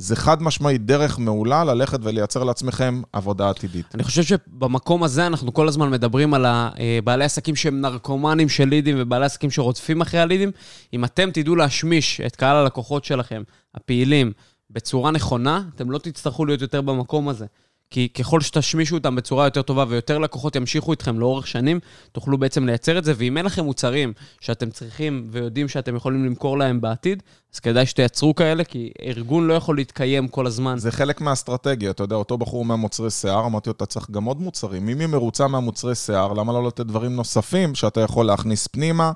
[0.00, 3.94] זה חד משמעית דרך מעולה ללכת ולייצר לעצמכם עבודה עתידית.
[3.94, 6.46] אני חושב שבמקום הזה אנחנו כל הזמן מדברים על
[7.04, 10.50] בעלי עסקים שהם נרקומנים של לידים ובעלי עסקים שרודפים אחרי הלידים.
[10.92, 13.42] אם אתם תדעו להשמיש את קהל הלקוחות שלכם,
[13.74, 14.32] הפעילים,
[14.70, 17.46] בצורה נכונה, אתם לא תצטרכו להיות יותר במקום הזה.
[17.90, 21.80] כי ככל שתשמישו אותם בצורה יותר טובה ויותר לקוחות ימשיכו איתכם לאורך שנים,
[22.12, 26.58] תוכלו בעצם לייצר את זה, ואם אין לכם מוצרים שאתם צריכים ויודעים שאתם יכולים למכור
[26.58, 27.22] להם בעתיד,
[27.54, 30.78] אז כדאי שתייצרו כאלה, כי ארגון לא יכול להתקיים כל הזמן.
[30.78, 34.40] זה חלק מהאסטרטגיה, אתה יודע, אותו בחור מהמוצרי שיער, אמרתי לו, אתה צריך גם עוד
[34.40, 34.88] מוצרים.
[34.88, 39.12] אם היא מרוצה מהמוצרי שיער, למה לא לתת דברים נוספים שאתה יכול להכניס פנימה?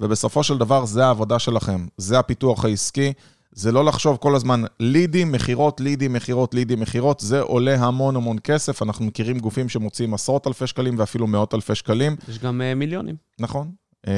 [0.00, 3.12] ובסופו של דבר, זה העבודה שלכם, זה הפיתוח העסקי.
[3.54, 8.36] זה לא לחשוב כל הזמן לידים, מכירות, לידים, מכירות, לידים, מכירות, זה עולה המון המון
[8.44, 8.82] כסף.
[8.82, 12.16] אנחנו מכירים גופים שמוציאים עשרות אלפי שקלים ואפילו מאות אלפי שקלים.
[12.28, 13.16] יש גם uh, מיליונים.
[13.38, 13.70] נכון.
[14.06, 14.08] Uh,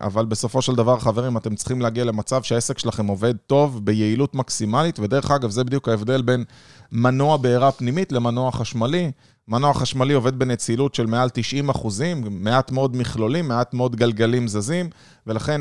[0.00, 4.98] אבל בסופו של דבר, חברים, אתם צריכים להגיע למצב שהעסק שלכם עובד טוב, ביעילות מקסימלית,
[4.98, 6.44] ודרך אגב, זה בדיוק ההבדל בין
[6.92, 9.10] מנוע בעירה פנימית למנוע חשמלי.
[9.48, 14.90] מנוע חשמלי עובד בנצילות של מעל 90 אחוזים, מעט מאוד מכלולים, מעט מאוד גלגלים זזים,
[15.26, 15.60] ולכן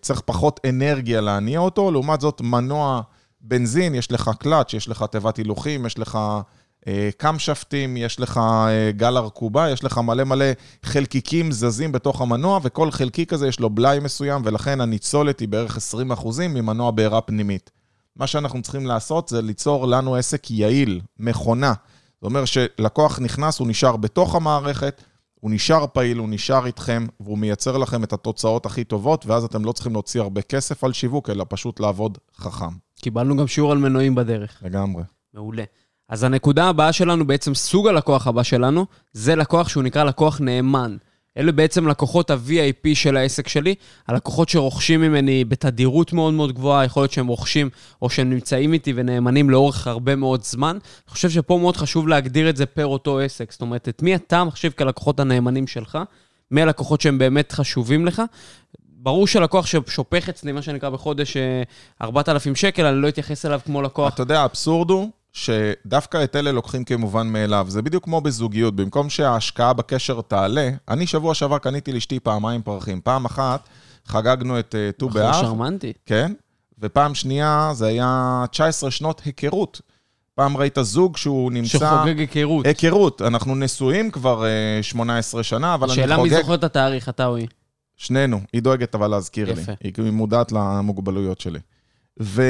[0.00, 1.90] צריך פחות אנרגיה להניע אותו.
[1.90, 3.00] לעומת זאת, מנוע
[3.40, 6.18] בנזין, יש לך קלאץ', יש לך תיבת הילוכים, יש לך
[6.86, 10.44] אה, קמשפטים, יש לך אה, גל ארכובה, יש לך מלא מלא
[10.82, 15.76] חלקיקים זזים בתוך המנוע, וכל חלקיק כזה יש לו בלאי מסוים, ולכן הניצולת היא בערך
[15.76, 17.70] 20 אחוזים ממנוע בעירה פנימית.
[18.16, 21.72] מה שאנחנו צריכים לעשות זה ליצור לנו עסק יעיל, מכונה.
[22.20, 25.02] זה אומר שלקוח נכנס, הוא נשאר בתוך המערכת,
[25.40, 29.64] הוא נשאר פעיל, הוא נשאר איתכם, והוא מייצר לכם את התוצאות הכי טובות, ואז אתם
[29.64, 32.74] לא צריכים להוציא הרבה כסף על שיווק, אלא פשוט לעבוד חכם.
[32.96, 34.62] קיבלנו גם שיעור על מנועים בדרך.
[34.62, 35.02] לגמרי.
[35.34, 35.64] מעולה.
[36.08, 40.96] אז הנקודה הבאה שלנו, בעצם סוג הלקוח הבא שלנו, זה לקוח שהוא נקרא לקוח נאמן.
[41.38, 43.74] אלה בעצם לקוחות ה-VIP של העסק שלי,
[44.08, 47.70] הלקוחות שרוכשים ממני בתדירות מאוד מאוד גבוהה, יכול להיות שהם רוכשים
[48.02, 50.78] או שהם נמצאים איתי ונאמנים לאורך הרבה מאוד זמן.
[51.06, 53.52] אני חושב שפה מאוד חשוב להגדיר את זה פר אותו עסק.
[53.52, 55.98] זאת אומרת, את מי אתה מחשיב כלקוחות הנאמנים שלך,
[56.50, 58.22] מי הלקוחות שהם באמת חשובים לך.
[59.02, 61.36] ברור שלקוח ששופך אצלי, מה שנקרא, בחודש
[62.02, 64.14] 4,000 שקל, אני לא אתייחס אליו כמו לקוח.
[64.14, 67.66] אתה יודע, האבסורד הוא שדווקא את אלה לוקחים כמובן מאליו.
[67.68, 73.00] זה בדיוק כמו בזוגיות, במקום שההשקעה בקשר תעלה, אני שבוע שעבר קניתי לאשתי פעמיים פרחים.
[73.00, 73.68] פעם אחת
[74.06, 75.30] חגגנו את אה, ט"ו באב.
[75.30, 75.92] בחור שרמנטי.
[76.06, 76.32] כן,
[76.78, 79.80] ופעם שנייה זה היה 19 שנות היכרות.
[80.34, 81.78] פעם ראית זוג שהוא נמצא...
[81.78, 82.66] שחוגג היכרות.
[82.66, 83.22] היכרות.
[83.22, 84.44] אנחנו נשואים כבר
[84.82, 86.08] 18 שנה, אבל אני חוגג...
[86.08, 87.46] שאלה מי זוכר את התאריך, אתה או היא?
[87.96, 88.40] שנינו.
[88.52, 89.72] היא דואגת אבל להזכיר יפה.
[89.84, 89.92] לי.
[89.96, 91.58] היא מודעת למוגבלויות שלי.
[92.20, 92.42] ו...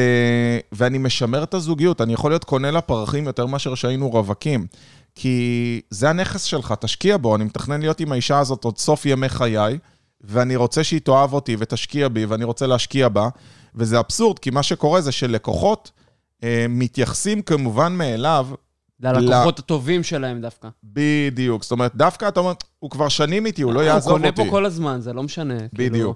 [0.72, 4.66] ואני משמר את הזוגיות, אני יכול להיות קונה לה פרחים יותר מאשר שהיינו רווקים.
[5.14, 9.28] כי זה הנכס שלך, תשקיע בו, אני מתכנן להיות עם האישה הזאת עוד סוף ימי
[9.28, 9.78] חיי,
[10.20, 13.28] ואני רוצה שהיא תאהב אותי ותשקיע בי, ואני רוצה להשקיע בה.
[13.74, 15.90] וזה אבסורד, כי מה שקורה זה שלקוחות
[16.44, 18.46] אה, מתייחסים כמובן מאליו...
[19.00, 19.62] ללקוחות ל...
[19.62, 20.68] הטובים שלהם דווקא.
[20.84, 24.26] בדיוק, זאת אומרת, דווקא אתה אומר, הוא כבר שנים איתי, הוא לא יעזוב אותי.
[24.26, 25.58] הוא קונה פה כל הזמן, זה לא משנה.
[25.72, 25.92] בדיוק.
[25.92, 26.14] כאילו...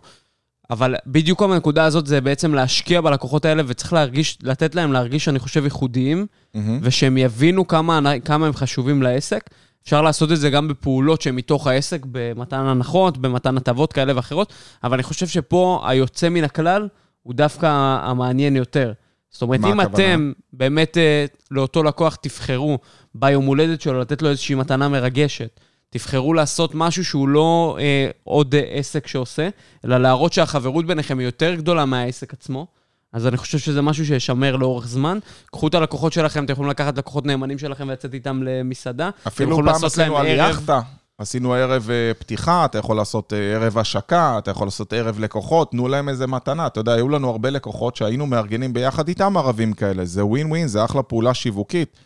[0.70, 5.38] אבל בדיוק הנקודה הזאת זה בעצם להשקיע בלקוחות האלה, וצריך להרגיש, לתת להם להרגיש, אני
[5.38, 6.59] חושב, ייחודיים, mm-hmm.
[6.83, 9.50] ושהם יבינו כמה, כמה הם חשובים לעסק.
[9.85, 14.53] אפשר לעשות את זה גם בפעולות שהן מתוך העסק, במתן הנחות, במתן הטבות כאלה ואחרות,
[14.85, 16.88] אבל אני חושב שפה היוצא מן הכלל
[17.22, 17.66] הוא דווקא
[18.03, 18.92] המעניין יותר.
[19.31, 20.05] זאת אומרת, אם הכוונה?
[20.14, 22.79] אתם באמת אה, לאותו לקוח תבחרו
[23.14, 25.61] ביום הולדת שלו לתת לו איזושהי מתנה מרגשת,
[25.95, 29.49] תבחרו לעשות משהו שהוא לא אה, עוד עסק שעושה,
[29.85, 32.67] אלא להראות שהחברות ביניכם היא יותר גדולה מהעסק עצמו.
[33.13, 35.19] אז אני חושב שזה משהו שישמר לאורך זמן.
[35.47, 39.11] קחו את הלקוחות שלכם, אתם יכולים לקחת לקוחות נאמנים שלכם ולצאת איתם למסעדה.
[39.27, 40.81] אפילו פעם עשינו על יאכטה.
[41.19, 45.71] עשינו ערב אה, פתיחה, אתה יכול לעשות אה, ערב השקה, אתה יכול לעשות ערב לקוחות,
[45.71, 46.67] תנו להם איזה מתנה.
[46.67, 50.05] אתה יודע, היו לנו הרבה לקוחות שהיינו מארגנים ביחד איתם ערבים כאלה.
[50.05, 51.97] זה ווין ווין, זה אחלה פעולה שיווקית.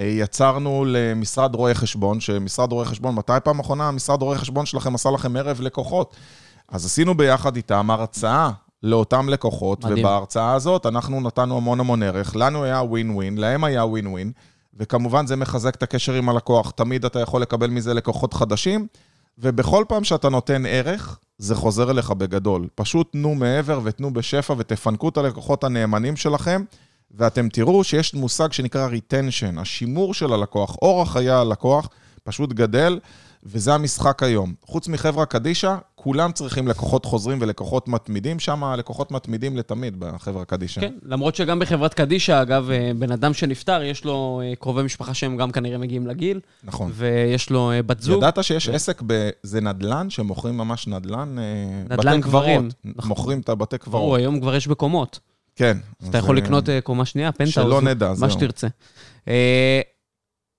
[0.00, 4.94] אה, יצרנו למשרד רואי חשבון, שמשרד רואי חשבון, מתי פעם אחרונה משרד רואי חשבון שלכם
[4.94, 6.16] עשה לכם ערב לקוחות?
[6.68, 8.50] אז עשינו ביחד איתם הרצאה
[8.82, 9.98] לאותם לקוחות, מדהים.
[9.98, 12.36] ובהרצאה הזאת אנחנו נתנו המון המון ערך.
[12.36, 14.32] לנו היה ווין ווין, להם היה ווין ווין,
[14.74, 16.70] וכמובן זה מחזק את הקשר עם הלקוח.
[16.70, 18.86] תמיד אתה יכול לקבל מזה לקוחות חדשים,
[19.38, 22.68] ובכל פעם שאתה נותן ערך, זה חוזר אליך בגדול.
[22.74, 26.64] פשוט תנו מעבר ותנו בשפע ותפנקו את הלקוחות הנאמנים שלכם.
[27.10, 31.88] ואתם תראו שיש מושג שנקרא retention, השימור של הלקוח, אורח חיי הלקוח,
[32.24, 32.98] פשוט גדל,
[33.42, 34.54] וזה המשחק היום.
[34.62, 40.80] חוץ מחברה קדישא, כולם צריכים לקוחות חוזרים ולקוחות מתמידים, שם לקוחות מתמידים לתמיד בחברה קדישא.
[40.80, 45.14] כן, למרות שגם בחברת קדישא, אגב, אה, בן אדם שנפטר, יש לו אה, קרובי משפחה
[45.14, 46.40] שהם גם כנראה מגיעים לגיל.
[46.64, 46.90] נכון.
[46.94, 48.18] ויש לו אה, בת זוג.
[48.18, 48.74] ידעת שיש ו...
[48.74, 49.30] עסק, ב...
[49.42, 51.36] זה נדל"ן, שמוכרים ממש נדל"ן,
[51.84, 52.60] נדל"ן בתי גברים.
[52.60, 52.74] קברות.
[52.84, 53.08] נכון.
[53.08, 54.02] מוכרים את הבתי קברות.
[54.02, 55.20] ברור, היום כבר יש בקומות.
[55.56, 55.76] כן.
[56.02, 57.54] אז אתה יכול לקנות אה, קומה שנייה, פנטאוז.
[57.54, 58.26] שלא נדע, זהו.
[58.26, 58.66] מה שתרצה.
[59.28, 59.80] אה,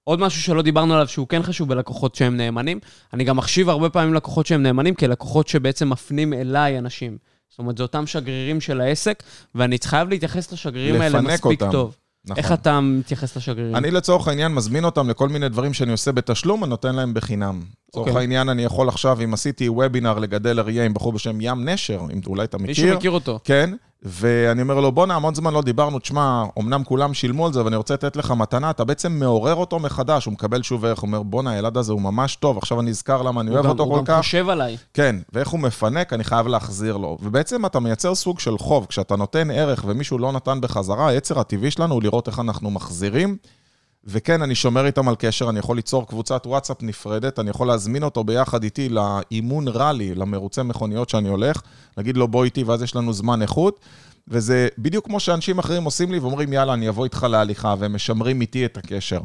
[0.04, 2.80] עוד משהו שלא דיברנו עליו, שהוא כן חשוב בלקוחות שהם נאמנים,
[3.14, 7.18] אני גם מחשיב הרבה פעמים לקוחות שהם נאמנים כלקוחות שבעצם מפנים אליי אנשים.
[7.50, 9.24] זאת אומרת, זה אותם שגרירים של העסק,
[9.56, 11.72] ואני חייב להתייחס לשגרירים האלה מספיק אותם.
[11.72, 11.96] טוב.
[12.26, 12.38] נכון.
[12.38, 13.76] איך אתה מתייחס לשגרירים?
[13.76, 17.62] אני לצורך העניין מזמין אותם לכל מיני דברים שאני עושה בתשלום, אני נותן להם בחינם.
[17.90, 18.22] לצורך אוקיי.
[18.22, 22.20] העניין, אני יכול עכשיו, אם עשיתי וובינר לגדל אריה עם בחור בשם ים נשר, אם
[22.28, 22.68] אולי אתה מכיר.
[22.68, 23.40] מישהו מכיר אותו.
[23.44, 27.60] כן, ואני אומר לו, בואנה, המון זמן לא דיברנו, תשמע, אמנם כולם שילמו על זה,
[27.62, 31.00] אבל אני רוצה לתת לך מתנה, אתה בעצם מעורר אותו מחדש, הוא מקבל שוב ערך,
[31.00, 33.66] הוא אומר, בואנה, הילד הזה הוא ממש טוב, עכשיו אני נזכר למה אני הוא אוהב
[33.66, 34.18] גם- אותו הוא כל גם כך.
[34.18, 34.78] חושב עליי.
[34.94, 37.18] כן, ואיך הוא מפנק, אני חייב להחזיר לו.
[37.22, 38.86] ובעצם אתה מייצר סוג של חוב.
[38.90, 43.38] כשאתה נותן ערך ומישהו לא נתן בחזרה, היצר הטבעי שלנו הוא לראות איך אנחנו מחזירים.
[44.08, 48.04] וכן, אני שומר איתם על קשר, אני יכול ליצור קבוצת וואטסאפ נפרדת, אני יכול להזמין
[48.04, 51.62] אותו ביחד איתי לאימון ראלי, למרוצי מכוניות שאני הולך,
[51.98, 53.80] להגיד לו בוא איתי, ואז יש לנו זמן איכות.
[54.28, 58.42] וזה בדיוק כמו שאנשים אחרים עושים לי ואומרים, יאללה, אני אבוא איתך להליכה, והם משמרים
[58.42, 59.20] איתי את הקשר.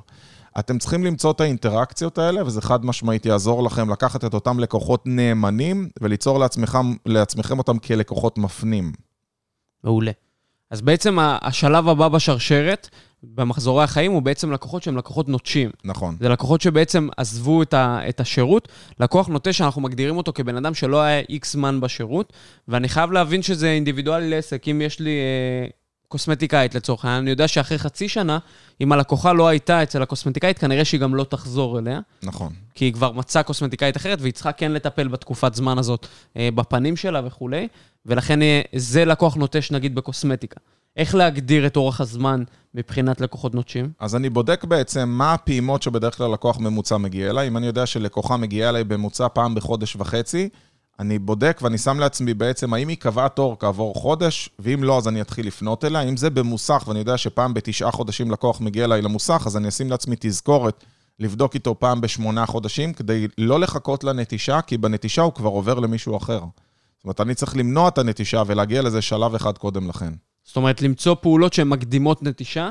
[0.59, 5.03] אתם צריכים למצוא את האינטראקציות האלה, וזה חד משמעית יעזור לכם לקחת את אותם לקוחות
[5.07, 8.93] נאמנים, וליצור לעצמכם, לעצמכם אותם כלקוחות מפנים.
[9.85, 10.13] מעולה.
[10.71, 12.89] אז בעצם השלב הבא בשרשרת,
[13.23, 15.71] במחזורי החיים, הוא בעצם לקוחות שהם לקוחות נוטשים.
[15.85, 16.17] נכון.
[16.21, 18.69] זה לקוחות שבעצם עזבו את, ה, את השירות.
[19.01, 22.33] לקוח נוטש, שאנחנו מגדירים אותו כבן אדם שלא היה איקס זמן בשירות,
[22.69, 24.69] ואני חייב להבין שזה אינדיבידואלי לעסק.
[24.69, 25.67] אם יש לי אה,
[26.13, 28.39] קוסמטיקאית לצורך העניין, אני יודע שאחרי חצי שנה,
[28.81, 32.53] אם הלקוחה לא הייתה אצל הקוסמטיקאית, כנראה שהיא גם לא תחזור אליה, נכון.
[32.75, 36.97] כי היא כבר מצאה קוסמטיקאית אחרת, והיא צריכה כן לטפל בתקופת זמן הזאת אה, בפנים
[36.97, 37.69] שלה וכולי,
[38.07, 40.61] ולכן אה, זה לקוח נוטש נגיד בקוסמטיקה.
[40.97, 42.43] איך להגדיר את אורך הזמן
[42.75, 43.91] מבחינת לקוחות נוטשים?
[44.01, 47.49] אז אני בודק בעצם מה הפעימות שבדרך כלל לקוח ממוצע מגיע אליי.
[47.49, 50.49] אם אני יודע שלקוחה מגיעה אליי בממוצע פעם בחודש וחצי,
[51.01, 55.09] אני בודק ואני שם לעצמי בעצם האם היא קבעה תור כעבור חודש, ואם לא, אז
[55.09, 56.01] אני אתחיל לפנות אליה.
[56.03, 59.91] אם זה במוסך ואני יודע שפעם בתשעה חודשים לקוח מגיע אליי למוסך, אז אני אשים
[59.91, 60.85] לעצמי תזכורת
[61.19, 66.17] לבדוק איתו פעם בשמונה חודשים, כדי לא לחכות לנטישה, כי בנטישה הוא כבר עובר למישהו
[66.17, 66.41] אחר.
[66.41, 70.13] זאת אומרת, אני צריך למנוע את הנטישה ולהגיע לזה שלב אחד קודם לכן.
[70.45, 72.71] זאת אומרת, למצוא פעולות שהן מקדימות נטישה,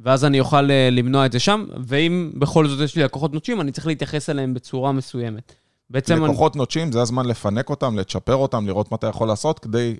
[0.00, 3.60] ואז אני אוכל אה, למנוע את זה שם, ואם בכל זאת יש לי לקוחות נוטשים,
[3.60, 5.54] אני צריך להתייחס אליהם בצורה מסוימת.
[5.90, 6.24] בעצם אני...
[6.24, 9.96] לקוחות נוטשים, זה הזמן לפנק אותם, לצ'פר אותם, לראות מה אתה יכול לעשות, כדי,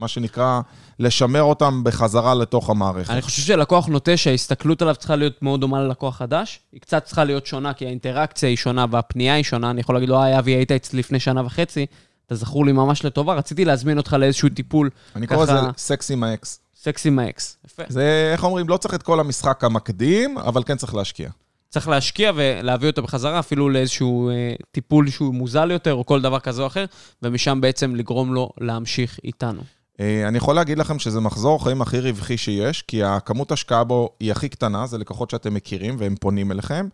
[0.00, 0.60] מה שנקרא,
[0.98, 3.10] לשמר אותם בחזרה לתוך המערכת.
[3.10, 6.60] אני חושב שלקוח נוטש, ההסתכלות עליו צריכה להיות מאוד דומה ללקוח חדש.
[6.72, 9.70] היא קצת צריכה להיות שונה, כי האינטראקציה היא שונה והפנייה היא שונה.
[9.70, 11.86] אני יכול להגיד לו, היי, אבי, היית אצלי לפני שנה וחצי,
[12.26, 16.24] אתה זכור לי ממש לטובה, רציתי להזמין אותך לאיזשהו טיפול אני קורא לזה סקס עם
[16.24, 16.60] האקס.
[16.76, 17.56] סקס עם האקס.
[17.64, 17.82] יפה.
[17.88, 21.30] זה, איך אומרים, לא צריך את כל המשחק המקדים, אבל כן צריך להשקיע.
[21.70, 26.40] צריך להשקיע ולהביא אותו בחזרה, אפילו לאיזשהו אה, טיפול שהוא מוזל יותר, או כל דבר
[26.40, 26.84] כזה או אחר,
[27.22, 29.60] ומשם בעצם לגרום לו להמשיך איתנו.
[30.00, 34.08] אה, אני יכול להגיד לכם שזה מחזור החיים הכי רווחי שיש, כי הכמות השקעה בו
[34.20, 36.88] היא הכי קטנה, זה לקוחות שאתם מכירים והם פונים אליכם.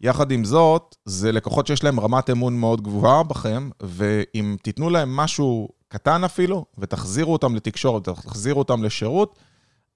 [0.00, 5.16] יחד עם זאת, זה לקוחות שיש להם רמת אמון מאוד גבוהה בכם, ואם תיתנו להם
[5.16, 9.38] משהו קטן אפילו, ותחזירו אותם לתקשורת, תחזירו אותם לשירות,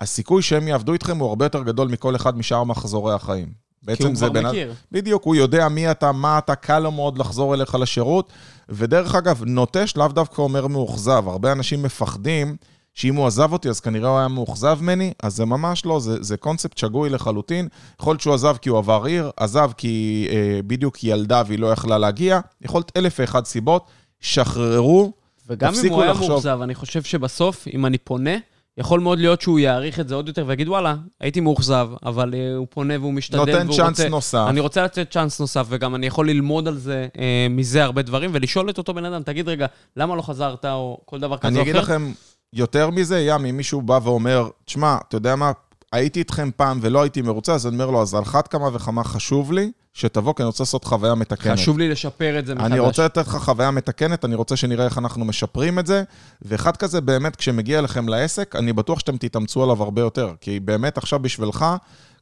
[0.01, 3.68] הסיכוי שהם יעבדו איתכם הוא הרבה יותר גדול מכל אחד משאר מחזורי החיים.
[3.81, 4.75] כי בעצם הוא זה כבר בן- מכיר.
[4.93, 8.33] בדיוק, הוא יודע מי אתה, מה אתה, קל לו מאוד לחזור אליך לשירות.
[8.69, 11.25] ודרך אגב, נוטש לאו דווקא אומר מאוכזב.
[11.29, 12.57] הרבה אנשים מפחדים
[12.95, 16.23] שאם הוא עזב אותי, אז כנראה הוא היה מאוכזב ממני, אז זה ממש לא, זה,
[16.23, 17.69] זה קונספט שגוי לחלוטין.
[18.01, 21.73] יכול להיות שהוא עזב כי הוא עבר עיר, עזב כי אה, בדיוק ילדה והיא לא
[21.73, 23.87] יכלה להגיע, יכול להיות אלף ואחד סיבות.
[24.21, 25.13] שחררו,
[25.49, 26.29] וגם אם תפסיקו הוא היה לחשוב.
[26.31, 28.31] מאוכזב, אני חושב שבסוף, אם אני פונה,
[28.79, 32.55] יכול מאוד להיות שהוא יעריך את זה עוד יותר ויגיד, וואלה, הייתי מאוכזב, אבל אה,
[32.57, 33.83] הוא פונה והוא משתדל והוא נותן רוצה...
[33.83, 34.47] צ'אנס נוסף.
[34.49, 38.31] אני רוצה לתת צ'אנס נוסף, וגם אני יכול ללמוד על זה, אה, מזה הרבה דברים,
[38.33, 41.59] ולשאול את אותו בן אדם, תגיד רגע, למה לא חזרת, או כל דבר כזה אני
[41.59, 41.85] או אגיד אחר.
[41.85, 42.13] לכם
[42.53, 45.53] יותר מזה, ים, אם מישהו בא ואומר, תשמע, אתה יודע מה,
[45.93, 49.05] הייתי איתכם פעם ולא הייתי מרוצה, אז אני אומר לו, אז על אחת כמה וכמה
[49.05, 51.59] חשוב לי שתבוא, כי אני רוצה לעשות חוויה מתקנת.
[51.59, 52.71] חשוב לי לשפר את זה מחדש.
[52.71, 56.03] אני רוצה לתת לך חוויה מתקנת, אני רוצה שנראה איך אנחנו משפרים את זה,
[56.43, 60.99] ואחד כזה באמת, כשמגיע אליכם לעסק, אני בטוח שאתם תתאמצו עליו הרבה יותר, כי באמת
[60.99, 61.67] עכשיו בשבילך,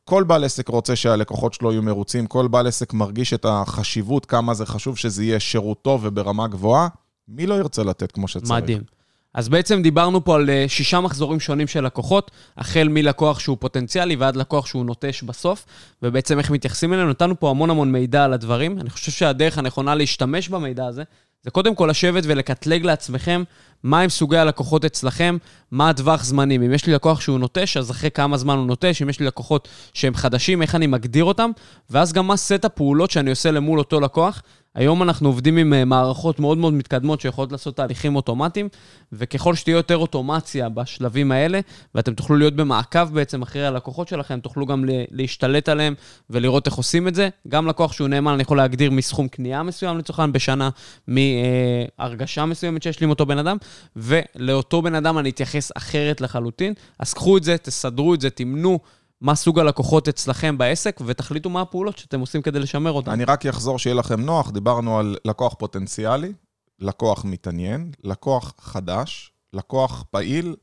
[0.05, 4.55] כל בעל עסק רוצה שהלקוחות שלו יהיו מרוצים, כל בעל עסק מרגיש את החשיבות, כמה
[4.55, 6.89] זה חשוב שזה יהיה שירות טוב וברמה גבוהה.
[7.29, 8.51] מי לא ירצה לתת כמו שצריך?
[8.51, 8.96] מדהים.
[9.37, 14.17] אז בעצם דיברנו פה על אה, שישה מחזורים שונים של לקוחות, החל מלקוח שהוא פוטנציאלי
[14.17, 15.67] ועד לקוח שהוא נוטש בסוף,
[16.03, 17.11] ובעצם איך מתייחסים אלינו.
[17.11, 18.81] נתנו פה המון המון מידע על הדברים.
[18.81, 21.03] אני חושב שהדרך הנכונה להשתמש במידע הזה,
[21.43, 23.43] זה קודם כל לשבת ולקטלג לעצמכם
[23.85, 25.37] מהם סוגי הלקוחות אצלכם,
[25.71, 26.63] מה הטווח זמנים.
[26.63, 29.27] אם יש לי לקוח שהוא נוטש, אז אחרי כמה זמן הוא נוטש, אם יש לי
[29.27, 31.51] לקוחות שהם חדשים, איך אני מגדיר אותם,
[31.91, 34.43] ואז גם מה סט הפעולות שאני עושה למול אותו לקוח.
[34.77, 38.69] היום אנחנו עובדים עם אה, מערכות מאוד מאוד מתקדמות שיכולות לעשות תהליכים אוטומטיים,
[39.13, 41.61] וככל שתהיה יותר אוטומציה בשלבים האלה,
[41.95, 45.95] ואתם תוכלו להיות במעקב בעצם אחרי הלקוחות שלכם, תוכלו גם להשתלט עליהם
[46.31, 47.29] ולראות איך עושים את זה.
[47.49, 50.71] גם לקוח שהוא נאמן, אני יכול להגדיר מסכום קנייה מסוים לצורך העניין בשנה,
[51.09, 53.57] מהרגשה מסוימת שיש לי עם אותו בן אדם,
[53.97, 56.75] ולאותו בן אדם אני אתייחס אחרת לחלוטין.
[56.99, 58.79] אז קחו את זה, תסדרו את זה, תמנו.
[59.21, 63.11] מה סוג הלקוחות אצלכם בעסק, ותחליטו מה הפעולות שאתם עושים כדי לשמר אותם.
[63.11, 66.33] אני רק אחזור שיהיה לכם נוח, דיברנו על לקוח פוטנציאלי,
[66.79, 70.57] לקוח מתעניין, לקוח חדש, לקוח פעיל,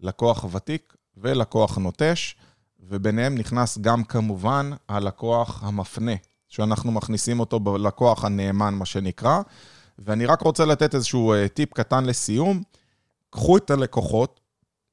[0.00, 2.34] לקוח ותיק ולקוח נוטש,
[2.88, 6.12] וביניהם נכנס גם כמובן הלקוח המפנה,
[6.48, 9.40] שאנחנו מכניסים אותו בלקוח הנאמן, מה שנקרא.
[9.98, 12.62] ואני רק רוצה לתת איזשהו אה, טיפ קטן לסיום.
[13.30, 14.40] קחו את הלקוחות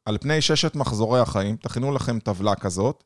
[0.06, 3.04] על פני ששת מחזורי החיים, תכינו לכם טבלה כזאת,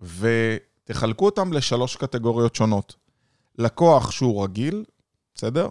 [0.00, 2.96] ותחלקו אותם לשלוש קטגוריות שונות.
[3.58, 4.84] לקוח שהוא רגיל,
[5.34, 5.70] בסדר?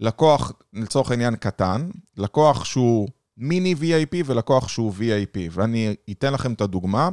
[0.00, 5.38] לקוח, לצורך העניין, קטן, לקוח שהוא מיני VIP ולקוח שהוא VIP.
[5.50, 7.08] ואני אתן לכם את הדוגמה.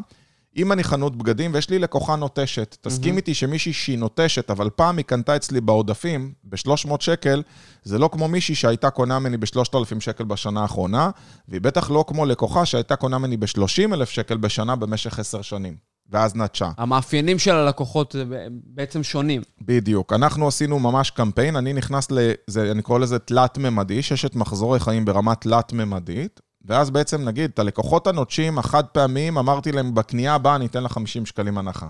[0.57, 4.97] אם אני חנות בגדים ויש לי לקוחה נוטשת, תסכים איתי שמישהי שהיא נוטשת, אבל פעם
[4.97, 7.43] היא קנתה אצלי בעודפים ב-300 שקל,
[7.83, 11.09] זה לא כמו מישהי שהייתה קונה ממני ב-3,000 שקל בשנה האחרונה,
[11.47, 15.75] והיא בטח לא כמו לקוחה שהייתה קונה ממני ב-30,000 שקל בשנה במשך 10 שנים,
[16.09, 16.71] ואז נטשה.
[16.77, 19.41] המאפיינים של הלקוחות הם בעצם שונים.
[19.61, 20.13] בדיוק.
[20.13, 25.35] אנחנו עשינו ממש קמפיין, אני נכנס לזה, אני קורא לזה תלת-ממדי, ששת מחזורי חיים ברמה
[25.35, 30.83] תלת-ממדית, ואז בעצם נגיד, את הלקוחות הנוטשים, החד פעמים, אמרתי להם, בקנייה הבאה אני אתן
[30.83, 31.87] לה 50 שקלים הנחה.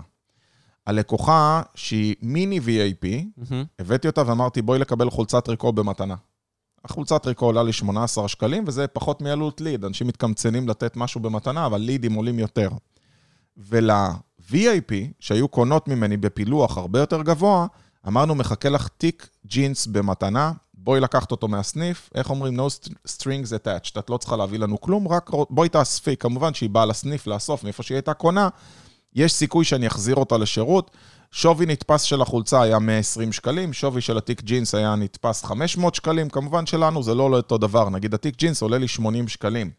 [0.86, 3.54] הלקוחה שהיא מיני VAP, Mm-hmm.
[3.78, 6.14] הבאתי אותה ואמרתי, בואי לקבל חולצת טריקו במתנה.
[6.84, 9.84] החולצת טריקו עולה לי 18 שקלים, וזה פחות מעלות ליד.
[9.84, 12.70] אנשים מתקמצנים לתת משהו במתנה, אבל לידים עולים יותר.
[13.56, 17.66] ול-VIP, שהיו קונות ממני בפילוח הרבה יותר גבוה,
[18.06, 20.52] אמרנו, מחכה לך תיק ג'ינס במתנה,
[20.86, 22.60] בואי לקחת אותו מהסניף, איך אומרים?
[22.60, 22.62] No
[23.08, 26.16] strings attached, את לא צריכה להביא לנו כלום, רק בואי תאספי.
[26.16, 28.48] כמובן שהיא באה לסניף לאסוף מאיפה שהיא הייתה קונה,
[29.14, 30.90] יש סיכוי שאני אחזיר אותה לשירות.
[31.30, 36.28] שווי נתפס של החולצה היה 120 שקלים, שווי של התיק ג'ינס היה נתפס 500 שקלים,
[36.28, 39.70] כמובן שלנו זה לא אותו דבר, נגיד התיק ג'ינס עולה לי 80 שקלים.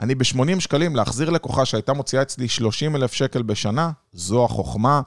[0.00, 5.00] אני ב-80 שקלים להחזיר לקוחה שהייתה מוציאה אצלי 30 אלף שקל בשנה, זו החוכמה.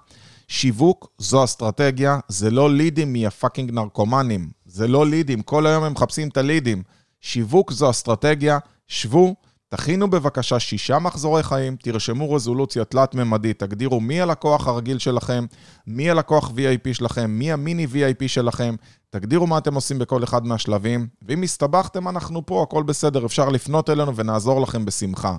[0.48, 6.27] שיווק זו אסטרטגיה, זה לא לידים מהפאקינג נרקומנים, זה לא לידים, כל היום הם מחפשים
[6.27, 6.84] את הלידים.
[7.21, 8.57] שיווק זו אסטרטגיה,
[8.88, 9.36] שבו,
[9.69, 15.45] תכינו בבקשה שישה מחזורי חיים, תרשמו רזולוציה תלת-ממדית, תגדירו מי הלקוח הרגיל שלכם,
[15.88, 18.75] מי הלקוח VIP שלכם, מי המיני VIP שלכם,
[19.10, 23.89] תגדירו מה אתם עושים בכל אחד מהשלבים, ואם הסתבכתם, אנחנו פה, הכל בסדר, אפשר לפנות
[23.89, 25.36] אלינו ונעזור לכם בשמחה.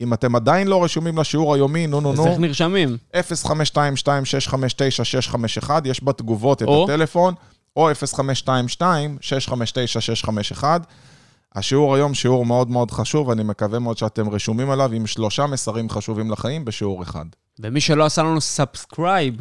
[0.00, 2.96] אם אתם עדיין לא רשומים לשיעור היומי, נו נו אז נו, איך נרשמים?
[3.14, 3.18] 0522-659-651,
[5.84, 6.84] יש בתגובות את או?
[6.84, 7.34] הטלפון,
[7.76, 10.64] או 0522-659-651.
[11.54, 15.90] השיעור היום שיעור מאוד מאוד חשוב, אני מקווה מאוד שאתם רשומים עליו עם שלושה מסרים
[15.90, 17.24] חשובים לחיים בשיעור אחד.
[17.58, 19.34] ומי שלא עשה לנו subscribe,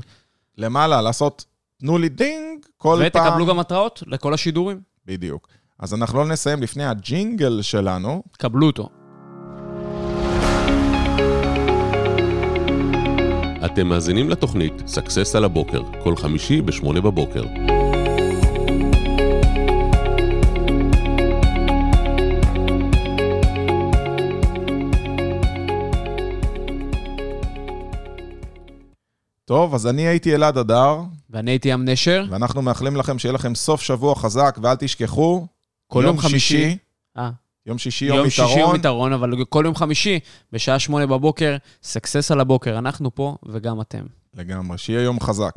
[0.57, 1.45] למעלה, לעשות,
[1.79, 3.25] תנו לי ding כל פעם.
[3.25, 5.47] ותקבלו גם התראות לכל השידורים, בדיוק.
[5.79, 8.23] אז אנחנו לא נסיים לפני הג'ינגל שלנו.
[8.37, 8.89] קבלו אותו.
[13.65, 17.43] אתם מאזינים לתוכנית סאקסס על הבוקר, כל חמישי ב-8 בבוקר.
[29.49, 32.25] טוב, אז אני הייתי אלעד אדר, ואני הייתי ים נשר.
[32.29, 35.47] ואנחנו מאחלים לכם שיהיה לכם סוף שבוע חזק, ואל תשכחו,
[35.87, 36.77] כל יום חמישי.
[37.17, 37.29] אה,
[37.65, 38.75] יום שישי, יום, יום שישי יום יתרון.
[38.75, 40.19] יתרון, אבל כל יום חמישי,
[40.51, 42.77] בשעה שמונה בבוקר, סקסס על הבוקר.
[42.77, 44.03] אנחנו פה, וגם אתם.
[44.33, 45.53] לגמרי, שיהיה יום חזק.